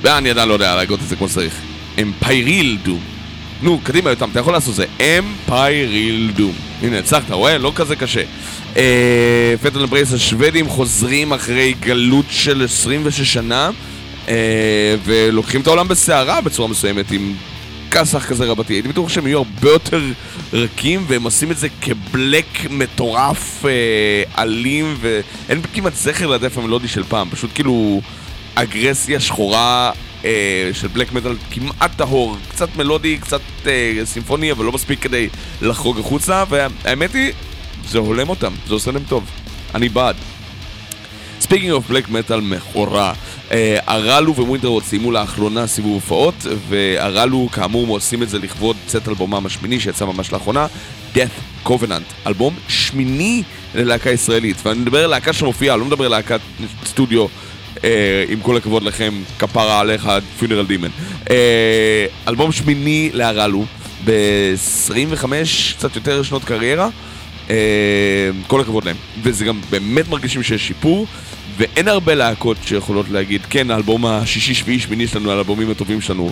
ואני 0.02 0.30
עדיין 0.30 0.50
לא 0.50 0.54
יודע 0.54 0.76
להגות 0.76 1.00
את 1.04 1.08
זה 1.08 1.16
כמו 1.16 1.30
שצריך. 1.30 1.54
אמפייריל 2.02 2.78
דום. 2.84 3.00
נו, 3.62 3.80
קדימה 3.84 4.10
יותם, 4.10 4.30
אתה 4.32 4.40
יכול 4.40 4.54
לעשות 4.54 4.70
את 4.70 4.76
זה. 4.76 4.86
אמפייריל 5.00 6.32
דום. 6.36 6.54
הנה, 6.82 7.00
הצלחת, 7.00 7.32
רואה? 7.32 7.58
לא 7.58 7.72
כזה 7.76 7.96
קשה. 7.96 8.24
פטל 9.62 9.82
אמברייס 9.84 10.14
השוודים 10.14 10.70
חוזרים 10.70 11.34
אחרי 11.34 11.74
גלות 11.80 12.26
של 12.30 12.64
26 12.64 13.34
שנה, 13.34 13.70
אה, 14.28 14.96
ולוקחים 15.04 15.62
את 15.62 15.68
העולם 15.68 15.88
בסערה 15.88 16.42
בצורה 16.42 16.68
מסוימת 16.68 17.12
עם 17.12 17.34
כסח 17.96 18.30
כזה 18.30 18.46
רבתי. 18.46 18.74
הייתי 18.74 18.88
בטוח 18.88 19.10
שהם 19.10 19.28
יהיו 19.28 19.38
הרבה 19.38 19.70
יותר 19.70 20.02
רכים, 20.54 21.06
והם 21.08 21.24
עושים 21.24 21.52
את 21.52 21.58
זה 21.58 21.68
כבלק 21.82 22.46
מטורף, 22.70 23.66
אה, 23.66 24.44
אלים, 24.44 24.98
ואין 25.02 25.62
כמעט 25.74 25.94
זכר 25.96 26.28
לדף 26.28 26.58
המלודי 26.58 26.88
של 26.88 27.04
פעם. 27.04 27.30
פשוט 27.30 27.50
כאילו 27.54 28.02
אגרסיה 28.56 29.20
שחורה 29.20 29.92
אה, 30.26 30.70
של 30.74 30.88
בלק 30.88 31.12
מטאל 31.12 31.36
כמעט 31.52 31.92
טהור. 31.98 32.38
קצת 32.50 32.76
מלודי, 32.76 33.18
קצת 33.18 33.42
אה, 33.68 34.02
סימפוני, 34.06 34.52
אבל 34.52 34.66
לא 34.66 34.72
מספיק 34.72 35.00
כדי 35.00 35.30
לחרוג 35.62 36.00
החוצה, 36.00 36.44
והאמת 36.50 37.14
היא, 37.14 37.32
זה 37.88 37.98
הולם 37.98 38.30
אותם, 38.30 38.54
זה 38.68 38.74
עושה 38.74 38.92
להם 38.92 39.04
טוב. 39.10 39.24
אני 39.76 39.90
בעד. 39.90 40.16
Speaking 41.46 41.72
of 41.72 41.88
בלק 41.88 42.10
מטאל 42.10 42.42
מכורה, 42.42 43.14
אה, 43.52 43.78
הרלו 43.88 44.36
ווינטר 44.36 44.80
סיימו 44.80 45.12
לאחרונה 45.12 45.68
סיבוב 45.68 45.94
הופעות, 45.94 46.46
והרלו 46.70 47.50
כאמור 47.52 47.88
עושים 47.88 48.24
את 48.24 48.30
זה 48.30 48.40
לכבוד 48.40 48.76
צאת 48.88 49.08
אלבומם 49.08 49.46
השמיני 49.46 49.80
שיצא 49.80 50.06
ממש 50.06 50.32
לאחרונה, 50.32 50.68
Death 51.16 51.68
Covenant, 51.68 52.28
אלבום 52.28 52.56
שמיני 52.68 53.44
ללהקה 53.76 54.10
ישראלית, 54.10 54.58
ואני 54.66 54.80
מדבר 54.80 55.04
על 55.04 55.10
להקה 55.10 55.34
שמופיעה, 55.34 55.78
לא 55.78 55.86
מדבר 55.86 56.06
על 56.06 56.12
להקת 56.12 56.40
סטודיו. 56.86 57.26
אה, 57.84 58.24
עם 58.30 58.40
כל 58.40 58.58
הכבוד 58.58 58.84
לכם, 58.84 59.14
כפרה 59.40 59.80
עליך, 59.80 60.10
פיונרל 60.40 60.66
דימן. 60.66 60.90
אה, 61.30 62.06
אלבום 62.28 62.52
שמיני 62.52 63.10
להרלו, 63.14 63.66
ב-25, 64.06 65.26
קצת 65.78 65.96
יותר 65.96 66.24
שנות 66.24 66.44
קריירה. 66.44 66.90
כל 68.48 68.62
הכבוד 68.62 68.86
להם. 68.86 68.96
וזה 69.24 69.46
גם 69.46 69.62
באמת 69.70 70.10
מרגישים 70.10 70.44
שיש 70.44 70.68
שיפור, 70.68 71.08
ואין 71.58 71.88
הרבה 71.88 72.16
להקות 72.16 72.58
שיכולות 72.66 73.10
להגיד, 73.10 73.42
כן, 73.50 73.72
האלבום 73.72 74.06
השישי, 74.06 74.54
שביעי, 74.54 74.80
שמיני 74.80 75.08
שלנו, 75.08 75.32
האלבומים 75.32 75.72
הטובים 75.72 76.02
שלנו. 76.02 76.32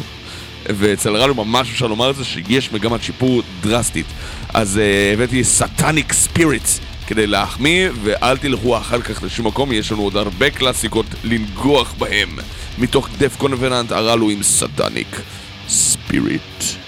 ואצל 0.66 1.16
רלו 1.16 1.36
ממש 1.36 1.72
אפשר 1.72 1.88
לומר 1.88 2.10
את 2.10 2.16
זה, 2.16 2.26
שיש 2.26 2.72
מגמת 2.72 3.04
שיפור 3.04 3.42
דרסטית. 3.62 4.06
אז 4.54 4.78
uh, 4.78 5.14
הבאתי 5.14 5.44
סאטניק 5.44 6.14
ספיריטס 6.14 6.80
כדי 7.08 7.28
להחמיא, 7.28 7.90
ואל 8.04 8.38
תלכו 8.38 8.78
אחר 8.78 9.02
כך 9.02 9.24
לשום 9.24 9.48
מקום, 9.48 9.72
יש 9.72 9.92
לנו 9.92 10.02
עוד 10.02 10.18
הרבה 10.18 10.50
קלאסיקות 10.50 11.06
לנגוח 11.24 11.94
בהם. 11.98 12.40
מתוך 12.78 13.10
דף 13.18 13.36
קונבננט 13.36 13.92
הרלו 13.92 14.30
עם 14.30 14.44
סאטניק 14.44 15.22
ספיריט. 15.68 16.83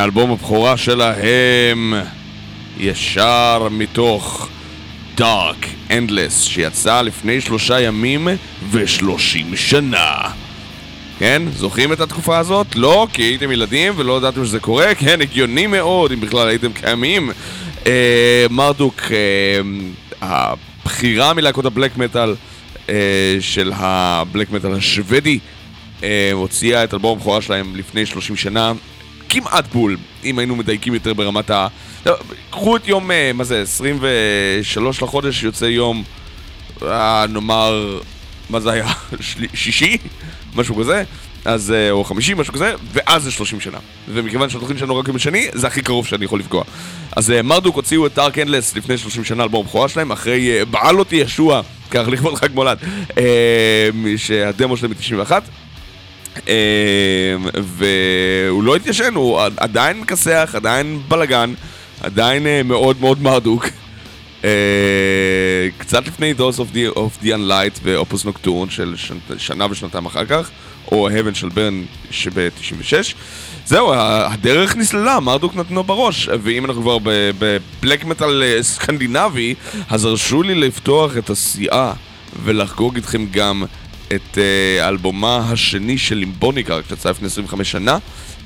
מאלבום 0.00 0.30
הבכורה 0.30 0.76
שלהם, 0.76 1.94
ישר 2.78 3.68
מתוך 3.70 4.48
דארק 5.14 5.66
אנדלס, 5.90 6.42
שיצא 6.42 7.02
לפני 7.02 7.40
שלושה 7.40 7.80
ימים 7.80 8.28
ושלושים 8.70 9.56
שנה. 9.56 10.14
כן? 11.18 11.42
זוכרים 11.56 11.92
את 11.92 12.00
התקופה 12.00 12.38
הזאת? 12.38 12.66
לא, 12.76 13.06
כי 13.12 13.22
הייתם 13.22 13.52
ילדים 13.52 13.92
ולא 13.96 14.16
ידעתם 14.18 14.44
שזה 14.44 14.60
קורה? 14.60 14.94
כן, 14.94 15.20
הגיוני 15.20 15.66
מאוד, 15.66 16.12
אם 16.12 16.20
בכלל 16.20 16.48
הייתם 16.48 16.72
קיימים. 16.72 17.30
אה, 17.86 18.46
מרדוק, 18.50 19.02
אה, 19.10 19.60
הבחירה 20.20 21.34
מלהקות 21.34 21.64
הבלק 21.64 21.96
מטאל 21.96 22.34
אה, 22.88 23.36
של 23.40 23.72
הבלק 23.74 24.50
מטאל 24.50 24.74
השוודי, 24.74 25.38
אה, 26.02 26.30
הוציאה 26.32 26.84
את 26.84 26.94
אלבום 26.94 27.18
הבכורה 27.18 27.42
שלהם 27.42 27.76
לפני 27.76 28.06
30 28.06 28.36
שנה, 28.36 28.72
כמעט 29.30 29.72
בול, 29.72 29.96
אם 30.24 30.38
היינו 30.38 30.56
מדייקים 30.56 30.94
יותר 30.94 31.14
ברמת 31.14 31.50
ה... 31.50 31.66
לא, 32.06 32.16
קחו 32.50 32.76
את 32.76 32.88
יום, 32.88 33.10
אה, 33.10 33.30
מה 33.34 33.44
זה, 33.44 33.62
23 33.62 35.02
לחודש, 35.02 35.42
יוצא 35.42 35.64
יום, 35.64 36.04
אה, 36.82 37.24
נאמר, 37.28 38.00
מה 38.50 38.60
זה 38.60 38.70
היה? 38.70 38.86
שישי? 39.54 39.96
משהו 40.56 40.76
כזה? 40.76 41.02
אז, 41.44 41.70
אה, 41.70 41.90
או 41.90 42.04
חמישי, 42.04 42.34
משהו 42.34 42.54
כזה, 42.54 42.74
ואז 42.92 43.22
זה 43.22 43.30
30 43.30 43.60
שנה. 43.60 43.78
ומכיוון 44.08 44.50
שהתוכנית 44.50 44.78
שלנו 44.78 44.96
רק 44.96 45.08
יום 45.08 45.18
שני, 45.18 45.48
זה 45.52 45.66
הכי 45.66 45.82
קרוב 45.82 46.06
שאני 46.06 46.24
יכול 46.24 46.40
לפגוע. 46.40 46.64
אז 47.16 47.32
מרדוק 47.44 47.76
הוציאו 47.76 48.06
את 48.06 48.14
דארק 48.14 48.38
אנדלס 48.38 48.76
לפני 48.76 48.98
30 48.98 49.24
שנה, 49.24 49.42
אלבום 49.42 49.64
הבכורה 49.64 49.88
שלהם, 49.88 50.12
אחרי 50.12 50.64
בעל 50.64 50.98
אותי 50.98 51.16
ישוע, 51.16 51.60
כך 51.90 52.08
לכבוד 52.12 52.34
חג 52.34 52.48
מולד, 52.54 52.78
שהדמו 54.16 54.76
שלהם 54.76 54.92
מ-91. 54.92 55.32
אה, 56.48 57.36
והוא 57.62 58.62
לא 58.64 58.76
התיישן, 58.76 59.14
הוא 59.14 59.40
עדיין 59.56 60.00
מכסח, 60.00 60.52
עדיין 60.56 61.00
בלאגן, 61.08 61.54
עדיין 62.00 62.46
אה, 62.46 62.62
מאוד 62.62 63.00
מאוד 63.00 63.22
מרדוק. 63.22 63.66
אה, 64.44 64.50
קצת 65.78 66.06
לפני 66.06 66.32
of 66.32 66.74
the, 66.74 66.96
of 66.96 67.24
the 67.24 67.26
Unlight 67.26 67.80
ואופוס 67.82 68.24
נוקטורן 68.24 68.70
של 68.70 68.94
שנ, 68.96 69.14
שנה 69.38 69.66
ושנתיים 69.70 70.06
אחר 70.06 70.24
כך, 70.24 70.50
או 70.92 71.08
Heaven 71.08 71.34
של 71.34 71.48
ברן 71.48 71.82
שב-96. 72.10 73.14
זהו, 73.66 73.92
הדרך 73.94 74.76
נסללה, 74.76 75.20
מרדוק 75.20 75.56
נתנו 75.56 75.84
בראש. 75.84 76.28
ואם 76.42 76.64
אנחנו 76.64 76.82
כבר 76.82 76.98
בבלק 77.38 78.04
מטאל 78.04 78.62
סקנדינבי, 78.62 79.54
אז 79.88 80.04
הרשו 80.04 80.42
לי 80.42 80.54
לפתוח 80.54 81.16
את 81.16 81.30
הסיעה 81.30 81.92
ולחגוג 82.44 82.96
איתכם 82.96 83.26
גם 83.30 83.64
את 84.14 84.38
אה, 84.38 84.88
אלבומה 84.88 85.36
השני 85.36 85.98
של 85.98 86.14
לימבוניקה, 86.14 86.78
שיצא 86.88 87.10
לפני 87.10 87.26
25 87.26 87.70
שנה, 87.70 87.98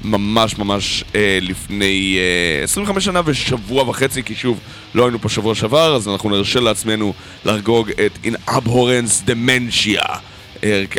ממש 0.04 0.58
ממש 0.58 1.04
אה, 1.14 1.38
לפני 1.42 2.18
אה, 2.58 2.64
25 2.64 3.04
שנה 3.04 3.20
ושבוע 3.24 3.88
וחצי, 3.88 4.22
כי 4.22 4.34
שוב, 4.34 4.60
לא 4.94 5.04
היינו 5.04 5.18
פה 5.18 5.28
שבוע 5.28 5.54
שעבר, 5.54 5.96
אז 5.96 6.08
אנחנו 6.08 6.30
נרשה 6.30 6.60
לעצמנו 6.60 7.12
לחגוג 7.44 7.90
את 7.90 8.18
In 8.24 8.50
Abhorrence 8.50 9.28
Dementia. 9.28 10.18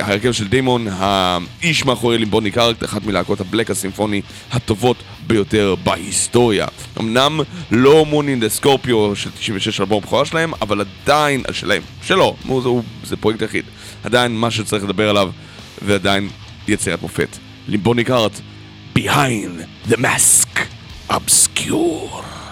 ההרכב 0.02 0.32
של 0.32 0.48
דיימון, 0.48 0.88
האיש 0.90 1.86
מאחורי 1.86 2.18
לימבוניק 2.18 2.58
ארקט, 2.58 2.84
אחת 2.84 3.06
מלהקות 3.06 3.42
הבלק 3.42 3.72
הסימפוני 3.72 4.22
הטובות 4.52 4.98
ביותר 5.28 5.76
בהיסטוריה. 5.84 6.68
אמנם 7.00 7.40
לא 7.72 8.06
מון 8.06 8.30
אין 8.30 8.50
סקורפיו 8.50 9.16
של 9.16 9.30
96 9.32 9.80
אלבום 9.80 10.04
הבכורה 10.04 10.26
שלהם, 10.26 10.54
אבל 10.62 10.82
עדיין, 10.82 11.44
שלהם, 11.52 11.82
שלו, 12.04 12.36
הוא, 12.48 12.64
הוא, 12.64 12.84
זה 13.04 13.18
פרויקט 13.18 13.42
יחיד. 13.42 13.66
עדיין 14.04 14.36
מה 14.36 14.52
שצריך 14.52 14.84
לדבר 14.84 15.10
עליו, 15.10 15.32
ועדיין 15.82 16.30
יצירת 16.68 17.02
מופת. 17.02 17.38
לימבוניק 17.68 18.10
ארט, 18.10 18.42
Behind 18.96 19.66
the 19.90 19.98
Mask, 19.98 20.60
Obscure. 21.10 22.45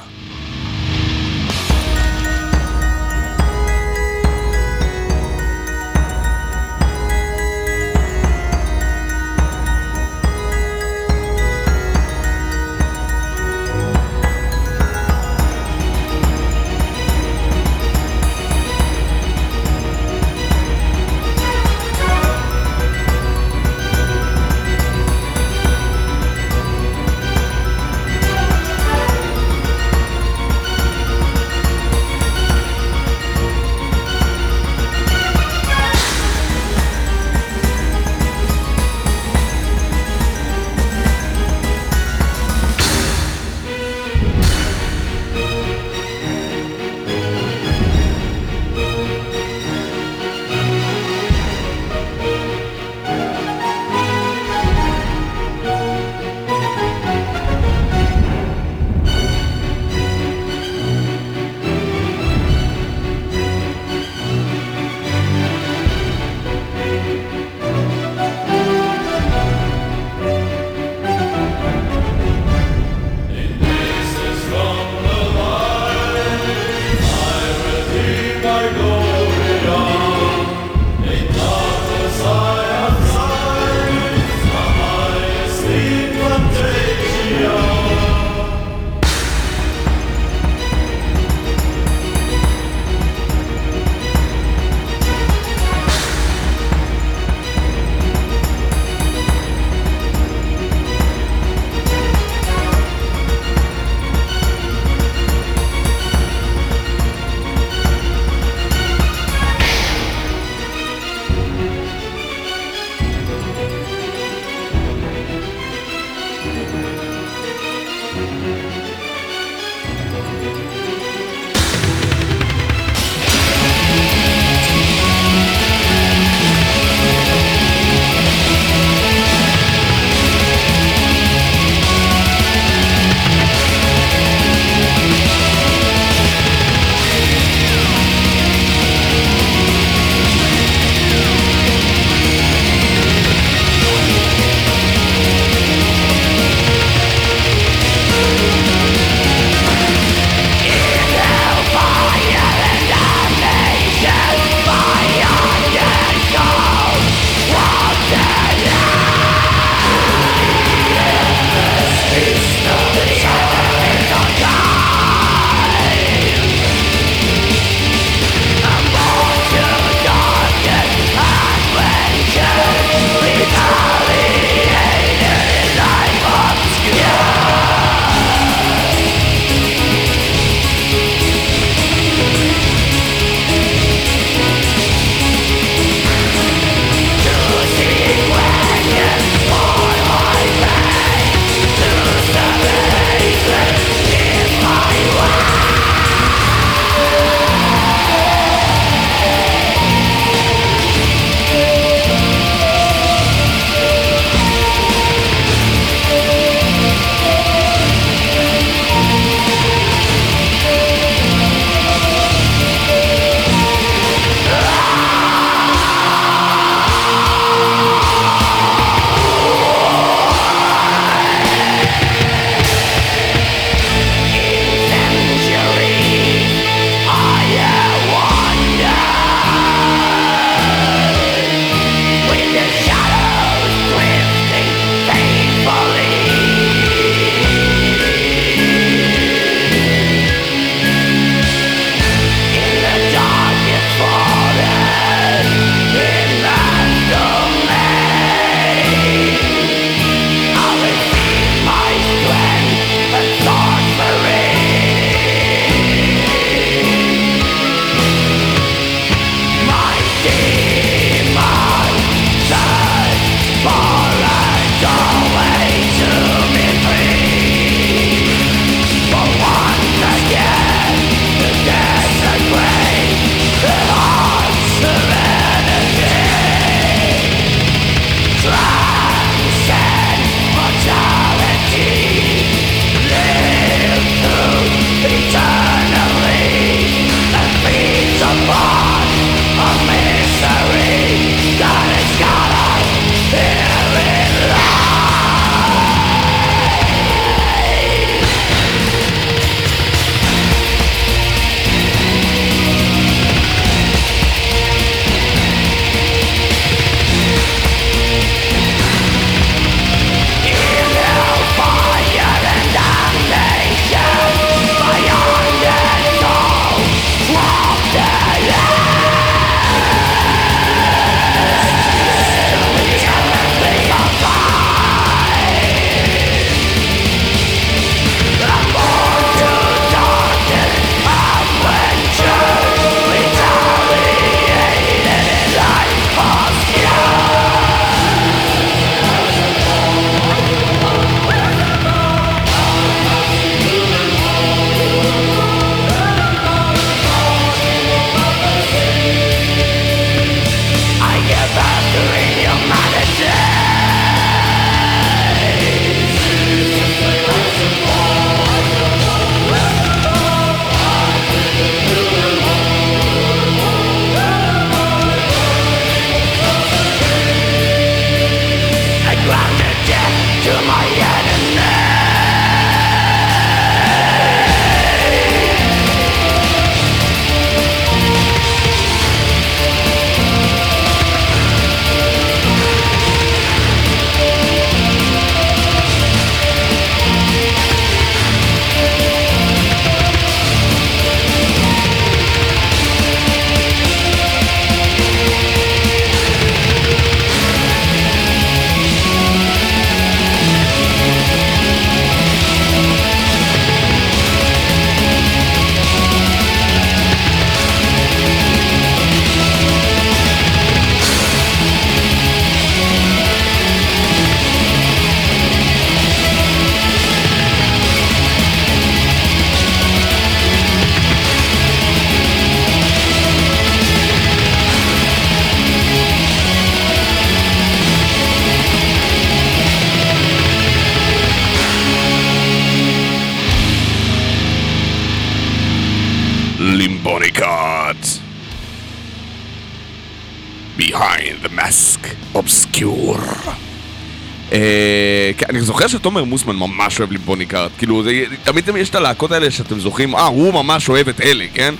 זוכר 445.88 445.97
שתומר 445.97 446.23
מוסמן 446.23 446.55
ממש 446.55 446.99
אוהב 446.99 447.11
לימבוני 447.11 447.45
קארט, 447.45 447.72
כאילו, 447.77 448.03
זה, 448.03 448.23
תמיד 448.43 448.69
יש 448.77 448.89
את 448.89 448.95
הלהקות 448.95 449.31
האלה 449.31 449.51
שאתם 449.51 449.80
זוכרים, 449.80 450.15
אה, 450.15 450.26
הוא 450.26 450.53
ממש 450.53 450.89
אוהב 450.89 451.10
את 451.10 451.22
אלה, 451.22 451.45
כן? 451.53 451.76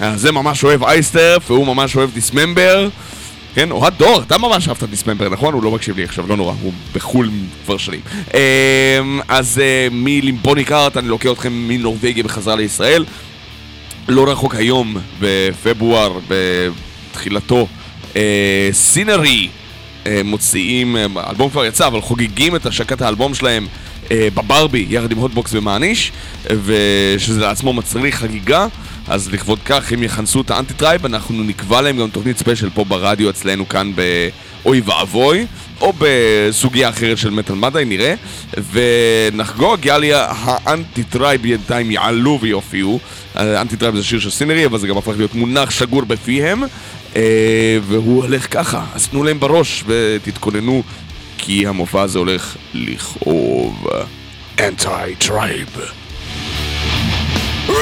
אה, 0.00 0.16
זה 0.16 0.32
ממש 0.32 0.64
אוהב 0.64 0.84
אייסטרף, 0.84 1.50
והוא 1.50 1.66
ממש 1.66 1.96
אוהב 1.96 2.10
דיסממבר. 2.14 2.88
כן, 3.54 3.70
אוהד 3.70 3.94
דור, 3.98 4.22
אתה 4.22 4.38
ממש 4.38 4.68
אהבת 4.68 4.82
דיסממבר, 4.82 5.28
נכון? 5.28 5.54
הוא 5.54 5.62
לא 5.62 5.70
מקשיב 5.70 5.96
לי 5.96 6.04
עכשיו, 6.04 6.26
לא 6.28 6.36
נורא, 6.36 6.54
הוא 6.62 6.72
בחו"ל 6.94 7.30
כבר 7.64 7.76
שנים. 7.76 8.00
אמ, 8.34 9.20
אז 9.28 9.58
אה, 9.58 9.88
מלימבוני 9.90 10.64
קארט 10.64 10.96
אני 10.96 11.08
לוקח 11.08 11.30
אתכם 11.32 11.52
מנורבגיה 11.52 12.24
בחזרה 12.24 12.56
לישראל. 12.56 13.04
לא 14.08 14.30
רחוק 14.30 14.54
היום, 14.54 14.96
בפברואר, 15.20 16.18
בתחילתו, 16.28 17.66
אה, 18.16 18.68
סינרי 18.72 19.48
מוציאים, 20.24 20.96
אה, 20.96 21.06
האלבום 21.16 21.50
כבר 21.50 21.64
יצא, 21.64 21.86
אבל 21.86 22.00
חוגגים 22.00 22.56
את 22.56 22.66
השקת 22.66 23.02
האלבום 23.02 23.34
שלהם 23.34 23.66
אה, 24.10 24.28
בברבי, 24.34 24.86
יחד 24.88 25.12
עם 25.12 25.18
Hotbox 25.18 25.54
ומעניש, 25.54 26.12
ושזה 26.64 27.40
לעצמו 27.40 27.72
מצריך 27.72 28.14
חגיגה. 28.14 28.66
אז 29.08 29.32
לכבוד 29.32 29.58
כך, 29.64 29.92
אם 29.92 30.02
יכנסו 30.02 30.40
את 30.40 30.50
ה 30.50 30.55
Anti 30.55 30.74
Tribe, 30.74 31.06
אנחנו 31.06 31.42
נקבע 31.42 31.80
להם 31.80 31.96
גם 31.96 32.08
תוכנית 32.08 32.38
ספיישל 32.38 32.70
פה 32.70 32.84
ברדיו 32.84 33.30
אצלנו 33.30 33.68
כאן 33.68 33.92
באוי 34.64 34.80
ואבוי, 34.84 35.46
או 35.80 35.92
בסוגיה 35.98 36.88
אחרת 36.88 37.18
של 37.18 37.30
מטאל 37.30 37.54
מדי, 37.54 37.84
נראה, 37.86 38.14
ונחגוג, 38.72 39.84
יאללה, 39.86 40.32
ה 40.38 40.51
Anti 40.51 41.02
Tribe 41.02 41.42
בינתיים 41.42 41.90
יעלו 41.90 42.38
ויופיעו. 42.40 43.00
ה 43.34 43.42
Anti 43.42 43.76
Tribe 43.76 43.96
זה 43.96 44.04
שיר 44.04 44.20
של 44.20 44.30
Sinnery, 44.30 44.66
אבל 44.66 44.78
זה 44.78 44.86
גם 44.86 44.96
הפך 44.96 45.12
להיות 45.16 45.34
מונח 45.34 45.70
שגור 45.70 46.04
בפיהם, 46.04 46.62
אה, 47.16 47.78
והוא 47.88 48.22
הולך 48.22 48.46
ככה, 48.50 48.84
אז 48.94 49.08
תנו 49.08 49.22
להם 49.22 49.40
בראש 49.40 49.84
ותתכוננו, 49.86 50.82
כי 51.38 51.66
המופע 51.66 52.02
הזה 52.02 52.18
הולך 52.18 52.56
לכאוב. 52.74 53.86
Anti 54.60 55.14
Tribe. 55.18 55.68
Move 57.66 57.76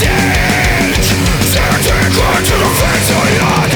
the 0.00 0.55
Declare 2.06 2.42
to 2.44 2.52
the 2.52 2.70
victory 2.78 3.75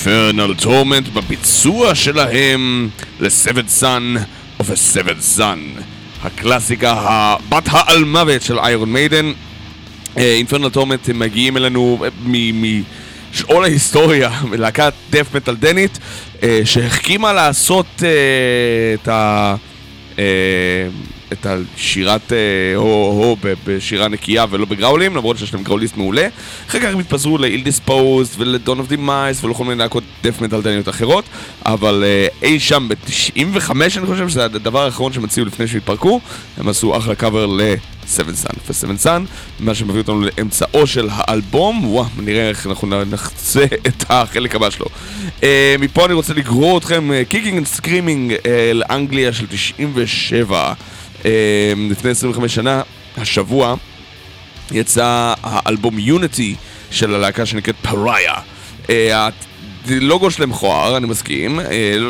Infernal 0.00 0.64
Torment 0.64 1.10
בביצוע 1.14 1.94
שלהם 1.94 2.88
ל-Seventh 3.20 3.80
Son 3.80 4.18
of 4.60 4.64
a 4.64 4.96
Seventh 4.96 5.38
Son 5.38 5.82
הקלאסיקה 6.22 6.92
הבת 6.92 7.64
אלמוות 7.66 8.42
של 8.42 8.58
Iron 8.58 8.92
Maiden 8.92 9.32
Infernal 10.16 10.68
Torment 10.68 11.08
מגיעים 11.08 11.56
אלינו 11.56 12.04
אה, 12.04 12.08
משאול 13.32 13.64
ההיסטוריה 13.64 14.30
מלהקת 14.50 14.92
דת' 15.10 15.34
מטאל 15.34 15.56
דנית 15.56 15.98
אה, 16.42 16.60
שהחכימה 16.64 17.32
לעשות 17.32 18.02
אה, 18.02 18.94
את 18.94 19.08
ה... 19.08 19.54
אה, 21.30 21.36
את 21.40 21.46
השירת 21.76 22.32
אה, 22.32 22.38
הו-הו 22.74 23.36
ב- 23.42 23.54
בשירה 23.66 24.08
נקייה 24.08 24.44
ולא 24.50 24.64
בגראולים, 24.64 25.16
למרות 25.16 25.38
שיש 25.38 25.54
להם 25.54 25.62
גראוליסט 25.62 25.96
מעולה. 25.96 26.28
אחר 26.68 26.80
כך 26.80 26.88
הם 26.92 26.98
התפזרו 26.98 27.38
ל-Ill-Disposed 27.38 28.38
ול-Dawn 28.38 28.68
of 28.68 28.92
Demise 28.92 29.44
ולכל 29.44 29.64
מיני 29.64 29.78
להקות 29.78 30.04
דת' 30.24 30.40
מטאל 30.40 30.62
דניות 30.62 30.88
אחרות, 30.88 31.24
אבל 31.66 32.04
אה, 32.06 32.26
אי 32.42 32.60
שם 32.60 32.88
ב-95 32.88 33.70
אני 33.96 34.06
חושב 34.06 34.28
שזה 34.28 34.44
הדבר 34.44 34.84
האחרון 34.84 35.12
שהם 35.12 35.24
הוציאו 35.24 35.46
לפני 35.46 35.66
שהתפרקו, 35.66 36.20
הם 36.58 36.68
עשו 36.68 36.96
אחלה 36.96 37.14
קאבר 37.14 37.46
ל- 37.46 37.68
Seventh 37.68 38.46
Son. 38.46 38.56
ו- 38.68 38.76
Seventh 38.76 39.04
Son, 39.04 39.20
מה 39.60 39.74
שמביא 39.74 40.00
אותנו 40.00 40.20
לאמצעו 40.20 40.86
של 40.86 41.08
האלבום, 41.12 41.84
וואו, 41.84 42.06
נראה 42.18 42.48
איך 42.48 42.66
אנחנו 42.66 43.04
נחצה 43.04 43.64
את 43.64 44.04
החלק 44.08 44.54
הבא 44.54 44.70
שלו. 44.70 44.86
אה, 45.42 45.76
מפה 45.78 46.06
אני 46.06 46.14
רוצה 46.14 46.34
לגרור 46.34 46.78
אתכם 46.78 47.10
kicking 47.28 47.56
and 47.56 47.66
screaming 47.66 48.34
לאנגליה 48.74 49.32
של 49.32 49.46
97. 49.46 50.72
אה, 51.24 51.72
לפני 51.90 52.10
25 52.10 52.54
שנה, 52.54 52.82
השבוע, 53.16 53.74
יצא 54.70 55.34
האלבום 55.42 55.98
יוניטי 55.98 56.54
של 56.90 57.14
הלהקה 57.14 57.46
שנקראת 57.46 57.76
פריה. 57.82 58.34
לוגו 59.88 60.30
שלהם 60.30 60.50
מכוער, 60.50 60.96
אני 60.96 61.06
מסכים, 61.06 61.60
אה, 61.60 61.64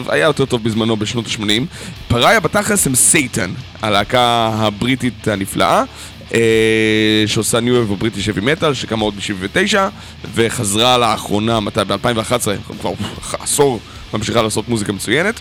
היה 0.09 0.25
יותר 0.25 0.45
טוב 0.45 0.65
בזמנו 0.65 0.97
בשנות 0.97 1.27
ה-80. 1.27 1.65
פראיה 2.09 2.41
בתכלס 2.41 2.87
הם 2.87 2.95
סייטן, 2.95 3.51
הלהקה 3.83 4.51
הבריטית 4.55 5.29
הנפלאה. 5.29 5.85
אה, 6.35 7.25
שעושה 7.27 7.61
ניו 7.61 7.75
ווב 7.75 7.99
בריטיש 7.99 8.29
אבי 8.29 8.41
מטאל, 8.41 8.75
שקמה 8.75 9.05
עוד 9.05 9.15
ב-79, 9.17 9.77
וחזרה 10.35 10.99
לאחרונה, 10.99 11.61
מתי? 11.61 11.81
ב-2011, 11.87 12.49
כבר 12.81 12.93
עשור, 13.41 13.81
ממשיכה 14.15 14.43
לעשות 14.43 14.69
מוזיקה 14.69 14.93
מצוינת. 14.93 15.41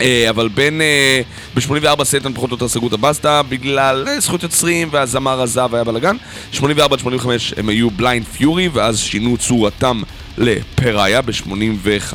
אה, 0.00 0.30
אבל 0.30 0.48
בין... 0.48 0.80
אה, 0.80 1.20
ב-84 1.54 2.04
Satan 2.04 2.32
פחות 2.32 2.50
או 2.50 2.54
יותר 2.54 2.68
סגרו 2.68 2.88
את 2.88 2.92
הבסטה 2.92 3.42
בגלל 3.42 4.04
אה, 4.08 4.20
זכויות 4.20 4.42
יוצרים 4.42 4.88
והזמר 4.90 5.42
עזב 5.42 5.68
והיה 5.70 5.84
בלאגן. 5.84 6.16
84 6.52 6.94
עד 6.94 7.00
85 7.00 7.54
הם 7.56 7.68
היו 7.68 7.90
Blind 7.90 8.26
Fury 8.26 8.68
ואז 8.68 8.98
שינו 8.98 9.36
צורתם 9.36 10.02
ל 10.38 10.50
Pariah 10.50 11.22
ב-85 11.22 12.14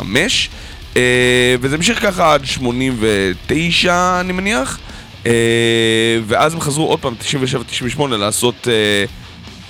וזה 1.60 1.76
המשיך 1.76 2.02
ככה 2.02 2.34
עד 2.34 2.46
89 2.46 4.18
אני 4.20 4.34
מניח 4.34 4.80
ואז 6.28 6.54
הם 6.54 6.60
חזרו 6.60 6.88
עוד 6.88 7.00
פעם 7.00 7.14
97-98 7.98 8.08
לעשות 8.08 8.68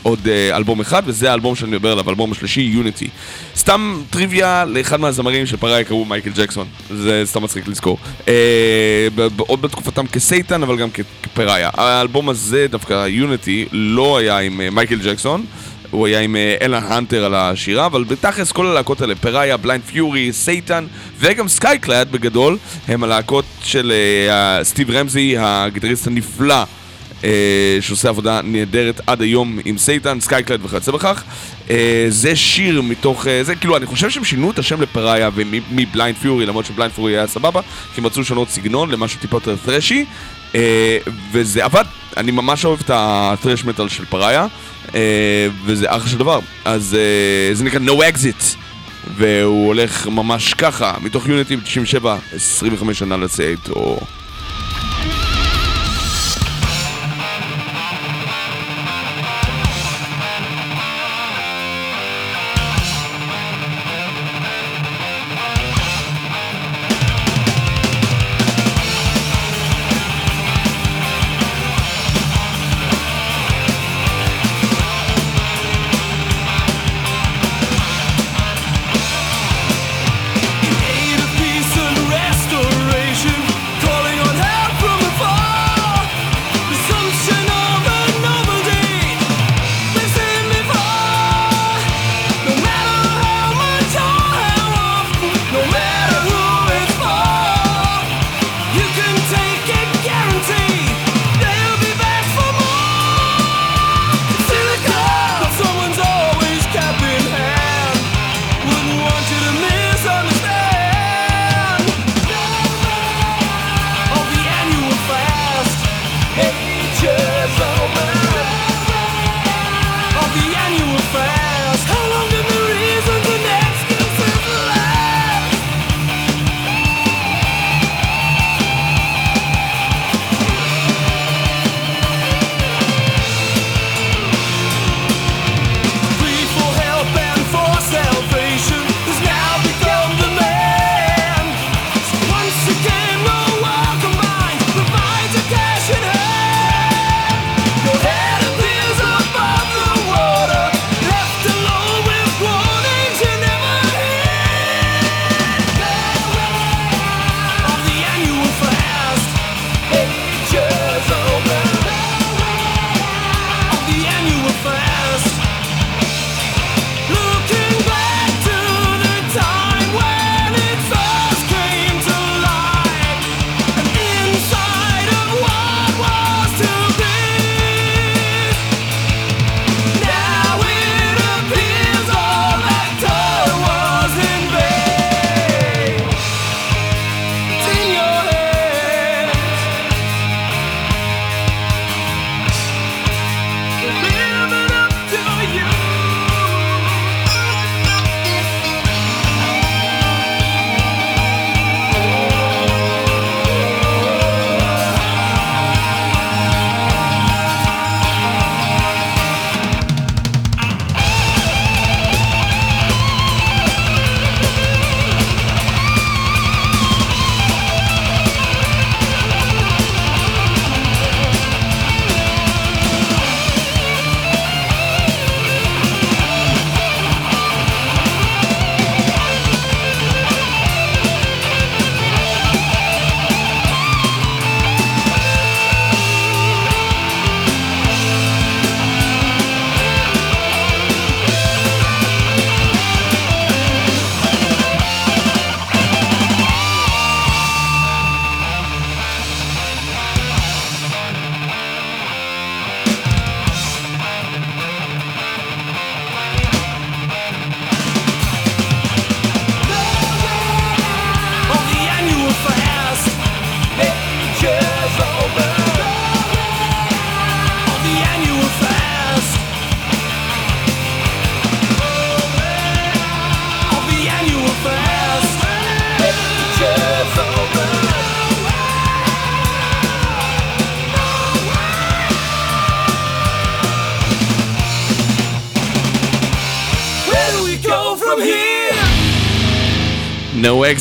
עוד 0.03 0.27
אה, 0.27 0.57
אלבום 0.57 0.79
אחד, 0.81 1.03
וזה 1.05 1.31
האלבום 1.31 1.55
שאני 1.55 1.71
מדבר 1.71 1.91
עליו, 1.91 2.07
האלבום 2.07 2.31
השלישי, 2.31 2.61
Unity. 2.61 3.07
סתם 3.55 4.01
טריוויה 4.09 4.65
לאחד 4.65 4.99
מהזמרים 4.99 5.45
של 5.45 5.57
Pariah 5.57 5.83
קראו 5.83 6.05
מייקל 6.05 6.29
ג'קסון, 6.35 6.67
זה 6.89 7.21
סתם 7.25 7.43
מצחיק 7.43 7.67
לזכור. 7.67 7.97
אה, 8.27 9.07
עוד 9.37 9.61
בתקופתם 9.61 10.07
כ 10.07 10.21
Satan, 10.21 10.63
אבל 10.63 10.77
גם 10.77 10.89
כ- 10.93 10.99
כ 11.23 11.33
Pariah. 11.33 11.69
האלבום 11.73 12.29
הזה, 12.29 12.65
דווקא 12.69 13.07
Unity, 13.07 13.65
לא 13.71 14.17
היה 14.17 14.37
עם 14.39 14.61
אה, 14.61 14.69
מייקל 14.69 14.99
ג'קסון. 15.03 15.45
הוא 15.91 16.07
היה 16.07 16.19
עם 16.19 16.35
אלן 16.61 16.83
הנטר 16.83 17.25
על 17.25 17.35
השירה, 17.35 17.85
אבל 17.85 18.03
בתכלס 18.03 18.51
כל 18.51 18.67
הלהקות 18.67 19.01
האלה, 19.01 19.15
Pariah, 19.15 19.57
Blind 19.57 19.83
Fury, 19.83 20.33
Satan 20.33 20.85
וגם 21.19 21.47
Skyclad 21.47 22.11
בגדול, 22.11 22.57
הם 22.87 23.03
הלהקות 23.03 23.45
של 23.63 23.93
סטיב 24.63 24.91
רמזי, 24.91 25.35
הגיטריסט 25.39 26.07
הנפלא 26.07 26.63
שעושה 27.81 28.09
עבודה 28.09 28.41
נהדרת 28.43 29.01
עד 29.07 29.21
היום 29.21 29.59
עם 29.65 29.77
Satan, 29.77 30.19
Skyclad 30.19 30.59
וכיוצא 30.65 30.91
בכך. 30.91 31.23
אה, 31.69 32.05
זה 32.09 32.35
שיר 32.35 32.81
מתוך, 32.81 33.27
אה, 33.27 33.43
זה 33.43 33.55
כאילו, 33.55 33.77
אני 33.77 33.85
חושב 33.85 34.09
שהם 34.09 34.23
שינו 34.23 34.51
את 34.51 34.59
השם 34.59 34.81
ל 34.81 34.88
Pariah 34.88 35.29
מ 35.71 35.79
Blind 35.79 36.17
Fury, 36.17 36.45
למרות 36.45 36.65
ש 36.65 36.73
Blind 36.73 36.93
Fury 36.93 37.17
היה 37.17 37.27
סבבה, 37.27 37.61
כי 37.95 38.01
הם 38.01 38.05
רצו 38.05 38.21
לשנות 38.21 38.49
סגנון 38.49 38.91
למשהו 38.91 39.19
טיפה 39.19 39.37
יותר 39.37 39.55
ת'רשי, 39.65 40.05
אה, 40.55 40.97
וזה 41.31 41.65
עבד, 41.65 41.83
אני 42.17 42.31
ממש 42.31 42.65
אוהב 42.65 42.79
את 42.79 42.91
הת'ראש 42.93 43.65
מטאל 43.65 43.89
של 43.89 44.05
Pariah, 44.05 44.47
אה, 44.95 45.47
וזה 45.65 45.85
אחלה 45.89 46.09
של 46.09 46.17
דבר. 46.17 46.39
אז 46.65 46.97
אה, 46.99 47.55
זה 47.55 47.63
נקרא 47.63 47.79
No 47.79 47.91
Exit. 47.91 48.55
והוא 49.17 49.67
הולך 49.67 50.07
ממש 50.07 50.53
ככה, 50.53 50.93
מתוך 51.01 51.27
Unity 51.27 51.55
ב-97, 51.55 52.05
25 52.35 52.99
שנה 52.99 53.17
לצאת, 53.17 53.69
או... 53.69 53.99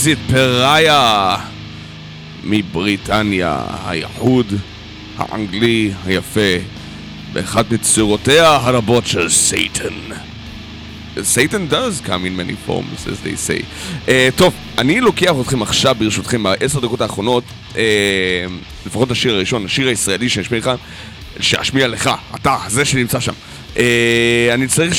Exit 0.03 0.33
פראיה 0.33 1.37
מבריטניה, 2.45 3.57
האיחוד 3.69 4.47
האנגלי 5.17 5.93
היפה 6.07 6.41
באחת 7.33 7.71
מצורותיה 7.71 8.49
הרבות 8.49 9.07
של 9.07 9.29
סייטן. 9.29 9.95
Satan 11.17 11.73
does 11.73 12.07
come 12.07 12.25
in 12.25 12.37
many 12.37 12.57
forms, 12.67 13.07
as 13.07 13.21
they 13.25 13.37
say. 13.37 13.63
Uh, 14.07 14.11
טוב, 14.37 14.55
אני 14.79 15.01
לוקח 15.01 15.33
אתכם 15.41 15.63
עכשיו, 15.63 15.97
ברשותכם, 15.99 16.43
בעשר 16.43 16.81
דקות 16.81 17.01
האחרונות, 17.01 17.45
uh, 17.73 17.77
לפחות 18.87 19.11
השיר 19.11 19.35
הראשון, 19.35 19.65
השיר 19.65 19.89
הישראלי 19.89 20.29
שאשמיע 20.29 20.61
לך, 20.61 20.71
שאשמיע 21.41 21.89
לך, 21.89 22.11
אתה, 22.35 22.57
זה 22.69 22.85
שנמצא 22.85 23.21
שם. 23.21 23.33
Uh, 23.75 23.79
אני 24.55 24.67
צריך 24.67 24.95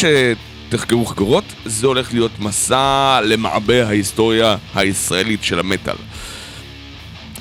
שתחגרו 0.73 1.05
חגורות, 1.05 1.43
זה 1.65 1.87
הולך 1.87 2.13
להיות 2.13 2.31
מסע 2.39 3.19
למעבה 3.23 3.87
ההיסטוריה 3.87 4.55
הישראלית 4.75 5.43
של 5.43 5.59
המטאל. 5.59 5.95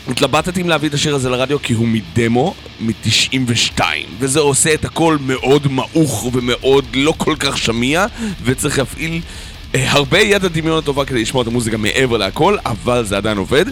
התלבטתי 0.09 0.63
אם 0.63 0.69
להביא 0.69 0.89
את 0.89 0.95
השיר 0.95 1.15
הזה 1.15 1.31
לרדיו 1.31 1.63
כי 1.63 1.73
הוא 1.73 1.89
מדמו 1.89 2.55
מ-92 2.81 3.81
וזה 4.19 4.41
עושה 4.41 4.75
את 4.75 4.85
הכל 4.85 5.17
מאוד 5.27 5.73
מעוך 5.73 6.31
ומאוד 6.33 6.85
לא 6.95 7.15
כל 7.17 7.35
כך 7.39 7.59
שמיע 7.59 8.07
וצריך 8.45 8.79
להפעיל 8.79 9.21
אה, 9.75 9.91
הרבה 9.91 10.19
יד 10.19 10.45
הדמיון 10.45 10.79
הטובה 10.79 11.05
כדי 11.05 11.23
לשמוע 11.23 11.43
את 11.43 11.47
המוזיקה 11.47 11.77
מעבר 11.77 12.17
להכל 12.17 12.57
אבל 12.67 13.05
זה 13.05 13.17
עדיין 13.17 13.39
עובד 13.39 13.65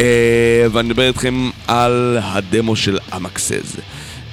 אה, 0.00 0.66
ואני 0.72 0.88
מדבר 0.88 1.08
איתכם 1.08 1.50
על 1.66 2.18
הדמו 2.22 2.76
של 2.76 2.98
אמקסז 3.16 3.76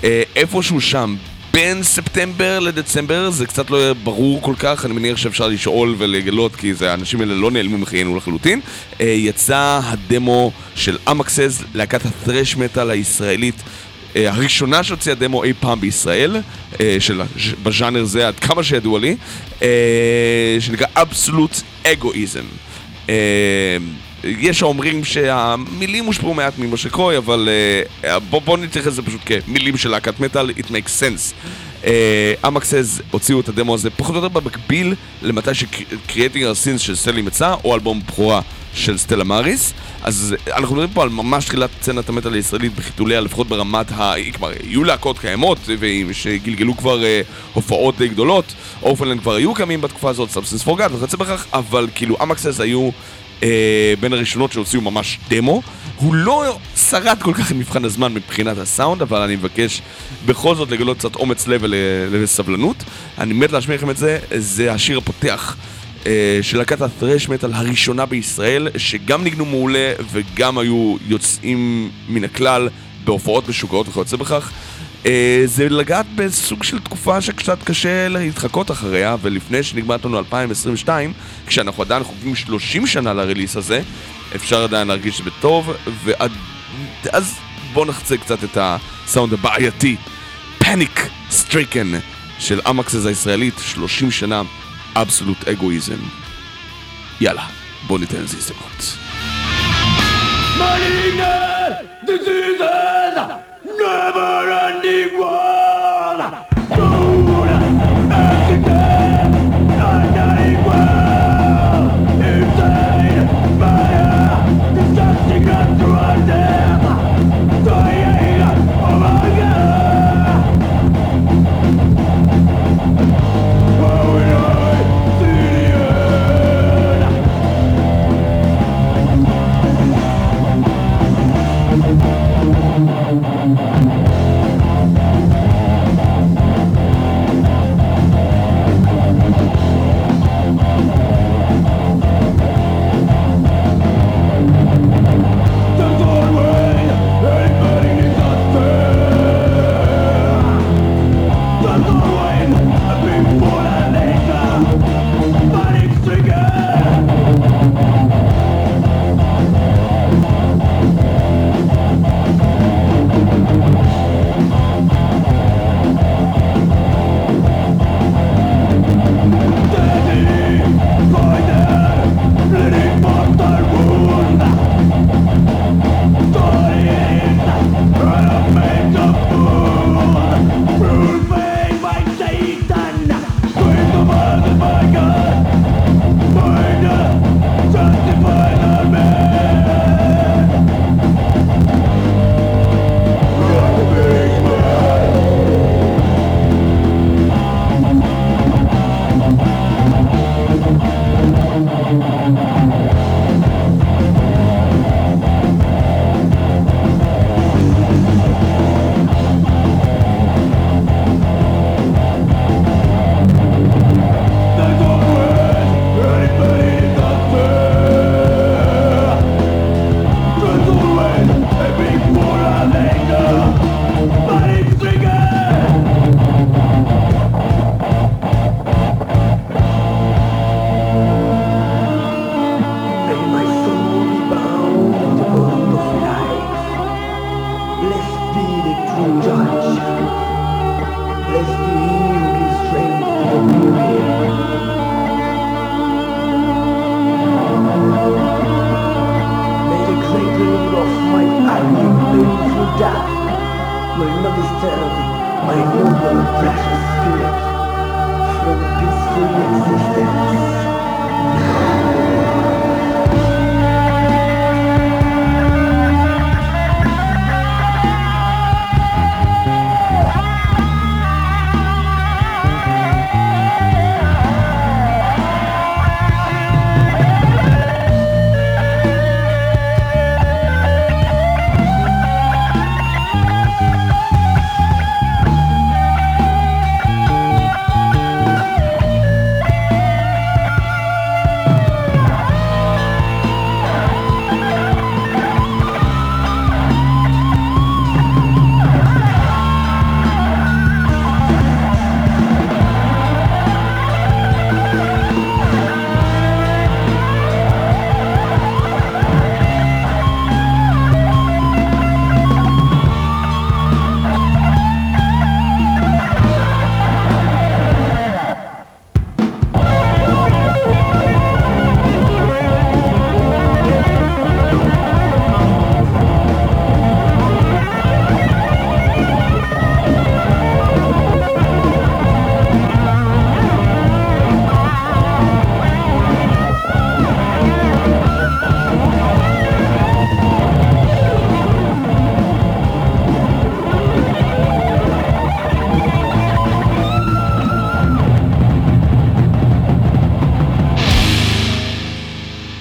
אה, 0.03 0.23
איפשהו 0.35 0.81
שם 0.81 1.15
בין 1.53 1.83
ספטמבר 1.83 2.59
לדצמבר 2.59 3.29
זה 3.29 3.45
קצת 3.45 3.69
לא 3.69 3.77
יהיה 3.77 3.93
ברור 3.93 4.41
כל 4.41 4.53
כך, 4.59 4.85
אני 4.85 4.93
מניח 4.93 5.17
שאפשר 5.17 5.47
לשאול 5.47 5.95
ולגלות 5.97 6.55
כי 6.55 6.73
זה, 6.73 6.91
האנשים 6.91 7.21
האלה 7.21 7.33
לא 7.33 7.51
נעלמו 7.51 7.77
מחיינו 7.77 8.17
לחלוטין. 8.17 8.61
אה, 9.01 9.05
יצא 9.05 9.79
הדמו 9.83 10.51
של 10.75 10.97
אמקסס, 11.11 11.63
להקת 11.73 12.05
הטרש 12.05 12.55
מטאל 12.55 12.89
הישראלית 12.89 13.55
אה, 14.15 14.31
הראשונה 14.31 14.83
שהוציאה 14.83 15.15
דמו 15.15 15.43
אי 15.43 15.53
פעם 15.59 15.79
בישראל, 15.79 16.35
אה, 16.79 16.95
של, 16.99 17.21
בז'אנר 17.63 18.03
זה 18.03 18.27
עד 18.27 18.39
כמה 18.39 18.63
שידוע 18.63 18.99
לי, 18.99 19.15
שנקרא 20.59 20.87
אבסולוט 20.95 21.61
אגואיזם. 21.83 22.45
אה, 24.25 24.29
יש 24.39 24.61
האומרים 24.61 25.03
שהמילים 25.03 26.05
הושפעו 26.05 26.33
מעט 26.33 26.53
ממשה 26.57 26.89
קרוי, 26.89 27.17
אבל 27.17 27.49
uh, 28.03 28.07
בוא, 28.29 28.41
בוא 28.41 28.57
נתייחס 28.57 28.87
לזה 28.87 29.01
פשוט 29.01 29.21
כמילים 29.25 29.77
של 29.77 29.89
להקת 29.89 30.19
מטאל, 30.19 30.49
it 30.49 30.65
makes 30.65 31.01
sense. 31.01 31.33
אמקסס 32.47 32.99
uh, 32.99 33.03
הוציאו 33.11 33.39
את 33.39 33.49
הדמו 33.49 33.75
הזה 33.75 33.89
פחות 33.89 34.15
או 34.15 34.23
יותר 34.23 34.39
במקביל 34.39 34.95
למתי 35.21 35.49
our 35.49 36.55
Sins 36.65 36.77
של 36.77 36.95
סטלי 36.95 37.21
מצא, 37.21 37.55
או 37.63 37.75
אלבום 37.75 38.01
בכורה 38.07 38.41
של 38.73 38.97
סטלה 38.97 39.23
מאריס. 39.23 39.73
אז 40.03 40.35
uh, 40.47 40.51
אנחנו 40.51 40.75
מדברים 40.75 40.93
פה 40.93 41.03
על 41.03 41.09
ממש 41.09 41.45
תחילת 41.45 41.69
סצנת 41.81 42.09
המטאל 42.09 42.33
הישראלית 42.33 42.75
בחיתוליה, 42.75 43.21
לפחות 43.21 43.47
ברמת 43.47 43.91
ה... 43.91 44.13
כבר 44.33 44.51
היו 44.63 44.83
להקות 44.83 45.19
קיימות, 45.19 45.57
שגלגלו 46.11 46.77
כבר 46.77 46.99
uh, 46.99 47.03
הופעות 47.53 47.97
די 47.97 48.07
גדולות. 48.07 48.53
אורפלנד 48.81 49.21
כבר 49.21 49.35
היו 49.35 49.53
קיימים 49.53 49.81
בתקופה 49.81 50.09
הזאת, 50.09 50.29
סאבסנס 50.29 50.63
פורגד 50.63 50.89
וכיוצא 50.93 51.17
בכך, 51.17 51.45
אבל 51.53 51.87
כאילו 51.95 52.17
אמקסס 52.21 52.59
היו... 52.59 52.89
אה, 53.43 53.93
בין 53.99 54.13
הראשונות 54.13 54.51
שהוציאו 54.51 54.81
ממש 54.81 55.19
דמו. 55.29 55.61
הוא 55.95 56.13
לא 56.13 56.57
שרד 56.89 57.17
כל 57.21 57.33
כך 57.33 57.51
עם 57.51 57.59
מבחן 57.59 57.85
הזמן 57.85 58.13
מבחינת 58.13 58.57
הסאונד, 58.57 59.01
אבל 59.01 59.21
אני 59.21 59.35
מבקש 59.35 59.81
בכל 60.25 60.55
זאת 60.55 60.71
לגלות 60.71 60.97
קצת 60.97 61.15
אומץ 61.15 61.47
לב 61.47 61.61
וסבלנות. 62.11 62.83
אני 63.17 63.33
מת 63.33 63.51
להשמיע 63.51 63.77
לכם 63.77 63.89
את 63.89 63.97
זה, 63.97 64.19
זה 64.37 64.73
השיר 64.73 64.97
הפותח. 64.97 65.55
אה, 66.05 66.39
של 66.41 66.57
להקת 66.57 66.81
ה-thrash 66.81 67.27
metal 67.27 67.47
הראשונה 67.53 68.05
בישראל, 68.05 68.67
שגם 68.77 69.23
ניגנו 69.23 69.45
מעולה 69.45 69.93
וגם 70.11 70.57
היו 70.57 70.95
יוצאים 71.07 71.89
מן 72.09 72.23
הכלל 72.23 72.69
בהופעות 73.03 73.49
משוגעות 73.49 73.87
וכיוצא 73.87 74.17
בכך. 74.17 74.51
אה, 75.05 75.41
זה 75.45 75.69
לגעת 75.69 76.05
בסוג 76.15 76.63
של 76.63 76.79
תקופה 76.79 77.21
שקצת 77.21 77.63
קשה 77.63 78.07
להתחקות 78.07 78.71
אחריה, 78.71 79.15
ולפני 79.21 79.63
שנגמרת 79.63 80.05
לנו 80.05 80.19
2022, 80.19 81.13
כשאנחנו 81.47 81.83
עדיין 81.83 82.03
חוגגים 82.03 82.35
30 82.35 82.87
שנה 82.87 83.13
לריליס 83.13 83.57
הזה, 83.57 83.81
אפשר 84.35 84.63
עדיין 84.63 84.87
להרגיש 84.87 85.21
בטוב, 85.21 85.73
ואז 86.03 87.35
בואו 87.73 87.85
נחצה 87.85 88.17
קצת 88.17 88.43
את 88.43 88.57
הסאונד 88.61 89.33
הבעייתי, 89.33 89.95
Panic 90.59 91.07
Stricken 91.29 91.91
של 92.39 92.59
אמקסס 92.69 93.05
הישראלית, 93.05 93.53
30 93.59 94.11
שנה, 94.11 94.41
Absolute 94.95 95.47
Egoism. 95.47 95.99
יאללה, 97.21 97.45
בואו 97.87 97.99
ניתן 97.99 98.21
לזה 98.21 98.37
הזדמנות. 98.37 98.97
Malignant 100.59 101.75
diseases, 102.07 103.52
never 103.77 104.51
ending 104.51 105.19
world. 105.19 106.52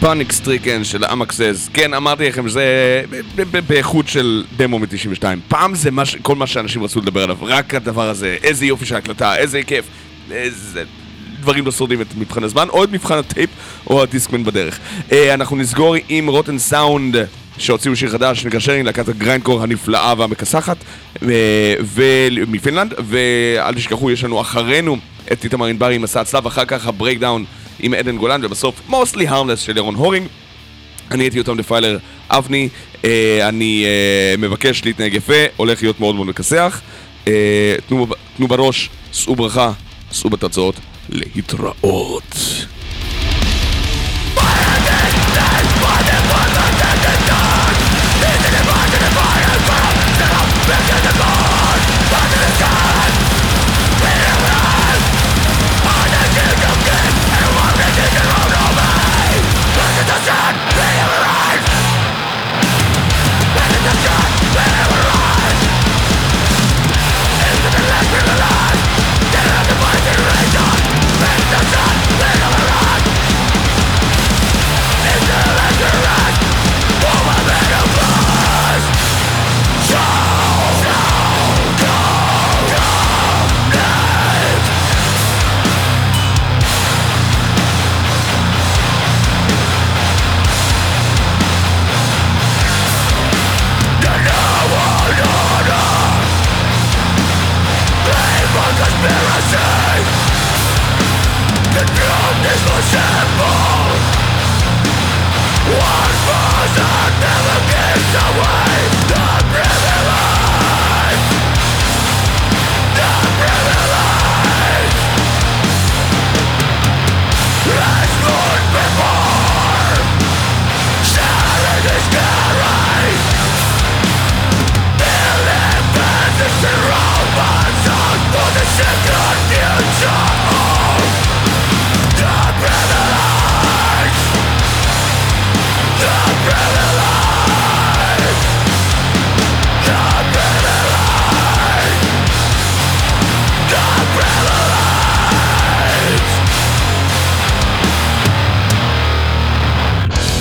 Panic 0.03 0.33
Stricken 0.33 0.85
של 0.85 1.05
אמקסס, 1.05 1.69
כן 1.75 1.95
אמרתי 1.95 2.29
לכם 2.29 2.49
זה 2.49 2.65
באיכות 3.67 4.09
של 4.09 4.45
דמו 4.57 4.79
מ-92. 4.79 5.25
פעם 5.49 5.75
זה 5.75 5.91
מה 5.91 6.03
כל 6.23 6.37
מה 6.37 6.47
שאנשים 6.47 6.85
רצו 6.85 7.01
לדבר 7.01 7.23
עליו, 7.23 7.37
רק 7.41 7.75
הדבר 7.75 8.09
הזה, 8.09 8.37
איזה 8.43 8.67
יופי 8.67 8.87
של 8.87 8.97
הקלטה, 8.97 9.37
איזה 9.37 9.63
כיף, 9.63 9.85
איזה 10.31 10.83
דברים 11.41 11.67
לא 11.67 11.73
שורדים 11.73 12.01
את 12.01 12.07
מבחן 12.19 12.45
הזמן, 12.45 12.69
או 12.69 12.85
את 12.85 12.89
מבחן 12.93 13.19
הטייפ, 13.19 13.51
או 13.87 14.03
הדיסקמן 14.03 14.45
בדרך. 14.45 14.79
אה, 15.13 15.35
אנחנו 15.35 15.57
נסגור 15.57 15.95
עם 16.09 16.29
Rotten 16.29 16.59
Sound 16.59 17.17
שהוציאו 17.59 17.97
שיר 17.97 18.11
חדש 18.11 18.43
שנקרא 18.43 18.61
Sharing, 18.61 18.87
להקת 18.87 19.09
הגריינדקור 19.09 19.63
הנפלאה 19.63 20.15
והמכסחת 20.19 20.77
אה, 21.23 21.75
מפינלנד, 22.47 22.95
ואל 22.99 23.75
תשכחו, 23.75 24.11
יש 24.11 24.25
לנו 24.25 24.41
אחרינו 24.41 24.97
את 25.33 25.45
איתמר 25.45 25.67
ענברי 25.67 25.95
עם 25.95 26.03
מסע 26.03 26.21
הצלב, 26.21 26.47
אחר 26.47 26.65
כך 26.65 26.87
ה 26.87 26.93
Breakdown 26.93 27.45
עם 27.83 27.95
עדן 27.95 28.17
גולן, 28.17 28.45
ובסוף 28.45 28.81
Mostly 28.89 29.29
Harmless 29.29 29.61
של 29.61 29.77
ירון 29.77 29.95
הורינג. 29.95 30.27
אני 31.11 31.25
הייתי 31.25 31.39
יותם 31.39 31.57
Defiler 31.57 31.99
אבני, 32.31 32.69
אה, 33.05 33.49
אני 33.49 33.85
אה, 33.85 34.35
מבקש 34.39 34.85
להתנהג 34.85 35.15
יפה, 35.15 35.45
הולך 35.57 35.83
להיות 35.83 36.01
מאוד 36.01 36.15
מאוד 36.15 36.27
מכסח. 36.27 36.81
אה, 37.29 37.75
תנו, 37.89 38.07
תנו 38.37 38.49
בראש, 38.49 38.91
שאו 39.13 39.37
ברכה, 39.37 39.73
שאו 40.13 40.31
בתוצאות, 40.31 40.75
להתראות. 41.09 42.37